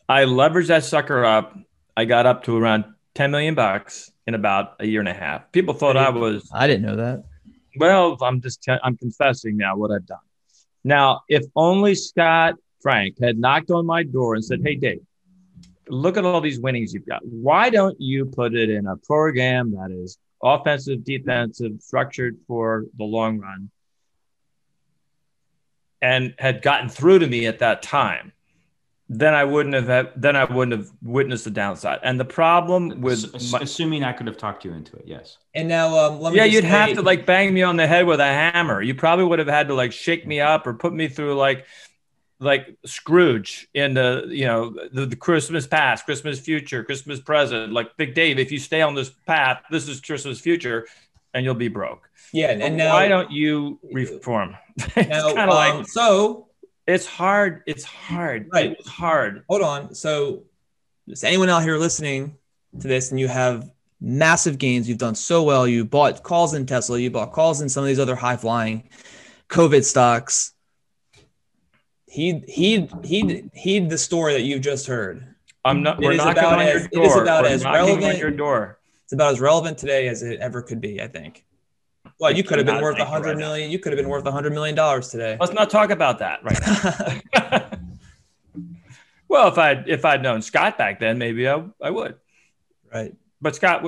I 0.08 0.24
leveraged 0.24 0.68
that 0.68 0.84
sucker 0.84 1.24
up. 1.24 1.56
I 1.96 2.04
got 2.04 2.26
up 2.26 2.44
to 2.44 2.56
around 2.56 2.84
10 3.14 3.30
million 3.30 3.54
bucks 3.54 4.10
in 4.26 4.34
about 4.34 4.76
a 4.80 4.86
year 4.86 5.00
and 5.00 5.08
a 5.08 5.14
half. 5.14 5.50
People 5.52 5.74
thought 5.74 5.96
i 5.96 6.08
was 6.08 6.48
i 6.52 6.66
didn't 6.66 6.82
know 6.82 6.96
that. 6.96 7.24
Well 7.76 8.16
i'm 8.22 8.40
just 8.40 8.66
i'm 8.82 8.96
confessing 8.96 9.56
now 9.56 9.76
what 9.76 9.90
i've 9.90 10.06
done. 10.06 10.18
Now 10.84 11.22
if 11.28 11.44
only 11.56 11.94
scott 11.94 12.54
frank 12.80 13.16
had 13.20 13.38
knocked 13.38 13.70
on 13.70 13.84
my 13.84 14.02
door 14.04 14.34
and 14.34 14.44
said 14.44 14.60
hey 14.62 14.76
dave 14.76 15.00
look 15.90 16.16
at 16.16 16.24
all 16.24 16.40
these 16.40 16.60
winnings 16.60 16.92
you've 16.92 17.06
got. 17.06 17.20
Why 17.24 17.70
don't 17.70 18.00
you 18.00 18.26
put 18.26 18.54
it 18.54 18.70
in 18.70 18.86
a 18.86 18.96
program 18.96 19.72
that 19.72 19.90
is 19.90 20.18
offensive, 20.42 21.04
defensive, 21.04 21.72
structured 21.80 22.36
for 22.46 22.84
the 22.96 23.04
long 23.04 23.38
run? 23.38 23.70
And 26.00 26.34
had 26.38 26.62
gotten 26.62 26.88
through 26.88 27.20
to 27.20 27.26
me 27.26 27.46
at 27.46 27.58
that 27.58 27.82
time, 27.82 28.32
then 29.08 29.34
I 29.34 29.44
wouldn't 29.44 29.74
have 29.74 29.86
had, 29.86 30.12
then 30.16 30.36
I 30.36 30.44
wouldn't 30.44 30.78
have 30.78 30.90
witnessed 31.02 31.44
the 31.44 31.50
downside. 31.50 32.00
And 32.02 32.20
the 32.20 32.26
problem 32.26 33.00
with 33.00 33.32
my, 33.50 33.60
assuming 33.60 34.04
I 34.04 34.12
could 34.12 34.26
have 34.26 34.36
talked 34.36 34.64
you 34.64 34.72
into 34.72 34.96
it, 34.96 35.04
yes. 35.06 35.38
And 35.54 35.66
now, 35.66 35.96
um, 35.96 36.34
yeah, 36.34 36.44
you'd 36.44 36.62
say, 36.62 36.68
have 36.68 36.92
to 36.92 37.02
like 37.02 37.24
bang 37.24 37.54
me 37.54 37.62
on 37.62 37.76
the 37.76 37.86
head 37.86 38.06
with 38.06 38.20
a 38.20 38.26
hammer. 38.26 38.82
You 38.82 38.94
probably 38.94 39.24
would 39.24 39.38
have 39.38 39.48
had 39.48 39.68
to 39.68 39.74
like 39.74 39.92
shake 39.92 40.26
me 40.26 40.40
up 40.40 40.66
or 40.66 40.74
put 40.74 40.92
me 40.92 41.08
through 41.08 41.34
like 41.36 41.64
like 42.40 42.76
Scrooge 42.86 43.68
in 43.74 43.94
the 43.94 44.26
you 44.28 44.46
know 44.46 44.74
the, 44.92 45.06
the, 45.06 45.16
Christmas 45.16 45.66
past, 45.66 46.04
Christmas 46.04 46.38
future, 46.38 46.84
Christmas 46.84 47.20
present. 47.20 47.72
Like 47.72 47.96
Big 47.96 48.14
Dave, 48.14 48.38
if 48.38 48.52
you 48.52 48.58
stay 48.58 48.80
on 48.80 48.94
this 48.94 49.10
path, 49.10 49.62
this 49.70 49.88
is 49.88 50.00
Christmas 50.00 50.40
future, 50.40 50.86
and 51.34 51.44
you'll 51.44 51.54
be 51.54 51.68
broke. 51.68 52.08
Yeah, 52.32 52.50
and 52.50 52.76
now 52.76 52.94
why 52.94 53.08
don't 53.08 53.30
you 53.30 53.80
reform? 53.92 54.56
it's 54.76 54.94
kind 54.94 55.12
of 55.12 55.36
um, 55.36 55.48
like 55.48 55.86
so. 55.88 56.46
It's 56.86 57.06
hard. 57.06 57.62
It's 57.66 57.84
hard. 57.84 58.48
Right. 58.52 58.76
It's 58.78 58.88
hard. 58.88 59.44
Hold 59.48 59.62
on. 59.62 59.94
So, 59.94 60.44
is 61.06 61.24
anyone 61.24 61.50
out 61.50 61.62
here 61.62 61.76
listening 61.76 62.36
to 62.80 62.88
this, 62.88 63.10
and 63.10 63.18
you 63.18 63.28
have 63.28 63.70
massive 64.00 64.58
gains? 64.58 64.88
You've 64.88 64.98
done 64.98 65.16
so 65.16 65.42
well. 65.42 65.66
You 65.66 65.84
bought 65.84 66.22
calls 66.22 66.54
in 66.54 66.66
Tesla. 66.66 66.98
You 66.98 67.10
bought 67.10 67.32
calls 67.32 67.60
in 67.60 67.68
some 67.68 67.82
of 67.82 67.88
these 67.88 67.98
other 67.98 68.16
high 68.16 68.36
flying 68.36 68.88
COVID 69.48 69.84
stocks 69.84 70.52
he 72.08 72.42
he 72.48 72.88
he 73.04 73.48
heed 73.52 73.90
the 73.90 73.98
story 73.98 74.32
that 74.34 74.42
you've 74.42 74.62
just 74.62 74.86
heard. 74.86 75.34
I'm 75.64 75.82
not. 75.82 75.98
We're 75.98 76.14
knocking 76.14 76.44
on 76.44 76.60
as, 76.60 76.88
your 76.92 77.02
door. 77.02 77.02
It 77.02 77.06
is 77.06 77.16
about 77.16 77.42
we're 77.44 77.50
as 77.50 77.64
relevant. 77.64 78.18
your 78.18 78.30
door. 78.30 78.78
It's 79.04 79.12
about 79.12 79.32
as 79.32 79.40
relevant 79.40 79.78
today 79.78 80.08
as 80.08 80.22
it 80.22 80.40
ever 80.40 80.62
could 80.62 80.80
be. 80.80 81.02
I 81.02 81.08
think. 81.08 81.44
Well, 82.18 82.32
you 82.32 82.42
could 82.42 82.58
have 82.58 82.66
been 82.66 82.82
worth 82.82 82.98
a 82.98 83.04
hundred 83.04 83.30
right 83.30 83.38
million. 83.38 83.68
Now. 83.68 83.72
You 83.72 83.78
could 83.78 83.92
have 83.92 83.98
been 83.98 84.08
worth 84.08 84.26
a 84.26 84.32
hundred 84.32 84.52
million 84.52 84.74
dollars 84.74 85.08
today. 85.08 85.36
Let's 85.38 85.52
not 85.52 85.70
talk 85.70 85.90
about 85.90 86.18
that 86.20 86.42
right 86.42 86.58
now. 87.34 87.70
well, 89.28 89.48
if 89.48 89.58
I 89.58 89.84
if 89.86 90.04
I'd 90.04 90.22
known 90.22 90.42
Scott 90.42 90.78
back 90.78 91.00
then, 91.00 91.18
maybe 91.18 91.48
I, 91.48 91.62
I 91.80 91.90
would. 91.90 92.16
Right. 92.92 93.14
But 93.40 93.54
Scott, 93.54 93.84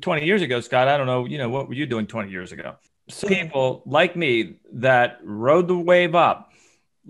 20 0.00 0.26
years 0.26 0.42
ago, 0.42 0.60
Scott, 0.60 0.88
I 0.88 0.96
don't 0.96 1.06
know. 1.06 1.26
You 1.26 1.38
know 1.38 1.48
what 1.48 1.68
were 1.68 1.74
you 1.74 1.86
doing 1.86 2.06
20 2.06 2.30
years 2.30 2.50
ago? 2.50 2.74
People 3.26 3.82
like 3.86 4.16
me 4.16 4.56
that 4.72 5.20
rode 5.22 5.68
the 5.68 5.78
wave 5.78 6.16
up 6.16 6.49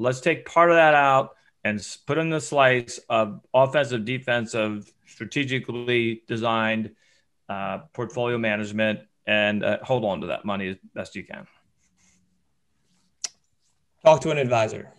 let's 0.01 0.21
take 0.21 0.47
part 0.47 0.71
of 0.71 0.77
that 0.77 0.95
out 0.95 1.37
and 1.63 1.87
put 2.07 2.17
in 2.17 2.31
the 2.31 2.41
slice 2.41 2.99
of 3.09 3.41
offensive, 3.53 4.05
defensive, 4.05 4.91
strategically 5.07 6.23
designed 6.27 6.91
uh, 7.49 7.79
portfolio 7.93 8.39
management 8.39 9.01
and 9.27 9.63
uh, 9.63 9.79
hold 9.83 10.05
on 10.05 10.23
to 10.23 10.29
that 10.29 10.45
money 10.45 10.69
as 10.69 10.77
best 10.95 11.15
you 11.15 11.25
can. 11.25 11.47
Talk 14.05 14.23
to 14.23 14.31
an 14.31 14.39
advisor. 14.39 14.91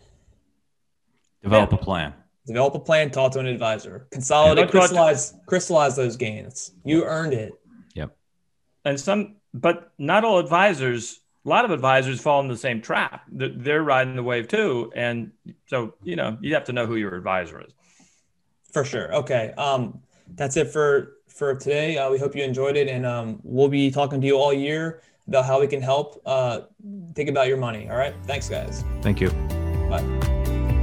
Develop 1.42 1.72
yeah. 1.72 1.78
a 1.78 1.82
plan. 1.82 2.14
Develop 2.46 2.76
a 2.76 2.80
plan. 2.80 3.10
Talk 3.10 3.32
to 3.32 3.40
an 3.40 3.48
advisor. 3.48 4.08
Consolidate, 4.12 4.70
crystallize, 4.70 5.32
to- 5.32 5.38
crystallize 5.48 5.96
those 5.96 6.16
gains. 6.16 6.72
You 6.86 7.06
earned 7.06 7.34
it. 7.34 7.54
Yep. 7.96 8.16
And 8.86 9.00
some, 9.00 9.38
but 9.52 9.92
not 9.98 10.24
all 10.24 10.38
advisors 10.38 11.21
a 11.44 11.50
lot 11.50 11.66
of 11.66 11.72
advisors 11.72 12.22
fall 12.22 12.40
in 12.42 12.48
the 12.48 12.58
same 12.58 12.82
trap. 12.82 13.24
They're 13.32 13.84
riding 13.84 14.16
the 14.16 14.24
wave 14.24 14.48
too, 14.48 14.92
and 14.96 15.32
so 15.68 15.96
you 16.04 16.16
know 16.16 16.38
you 16.42 16.54
have 16.54 16.66
to 16.66 16.74
know 16.74 16.86
who 16.86 16.96
your 16.96 17.16
advisor 17.16 17.62
is. 17.62 17.74
For 18.72 18.86
sure. 18.86 19.14
Okay. 19.16 19.54
Um, 19.58 20.02
that's 20.36 20.56
it 20.58 20.72
for 20.72 21.18
for 21.28 21.56
today. 21.56 21.98
Uh, 21.98 22.12
we 22.12 22.20
hope 22.20 22.36
you 22.36 22.44
enjoyed 22.44 22.78
it, 22.78 22.88
and 22.88 23.06
um, 23.06 23.40
we'll 23.44 23.70
be 23.70 23.90
talking 23.92 24.22
to 24.22 24.28
you 24.28 24.38
all 24.38 24.54
year 24.54 25.02
about 25.28 25.46
how 25.46 25.60
we 25.60 25.68
can 25.68 25.82
help. 25.82 26.22
Uh, 26.26 26.62
think 27.16 27.30
about 27.30 27.48
your 27.48 27.58
money. 27.58 27.90
All 27.90 27.98
right. 27.98 28.14
Thanks, 28.26 28.48
guys. 28.48 28.84
Thank 29.02 29.20
you. 29.22 29.30
Bye. 29.90 30.06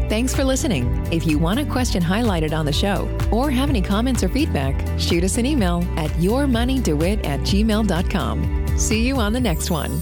Thanks 0.08 0.34
for 0.34 0.42
listening. 0.42 1.06
If 1.12 1.26
you 1.26 1.38
want 1.38 1.60
a 1.60 1.66
question 1.66 2.02
highlighted 2.02 2.56
on 2.56 2.64
the 2.64 2.72
show 2.72 3.14
or 3.30 3.50
have 3.50 3.68
any 3.68 3.82
comments 3.82 4.24
or 4.24 4.28
feedback, 4.30 4.98
shoot 4.98 5.22
us 5.22 5.36
an 5.36 5.44
email 5.44 5.84
at 5.96 6.10
yourmoneydewit 6.12 7.26
at 7.26 7.40
gmail.com. 7.40 8.78
See 8.78 9.06
you 9.06 9.16
on 9.16 9.34
the 9.34 9.40
next 9.40 9.70
one. 9.70 10.00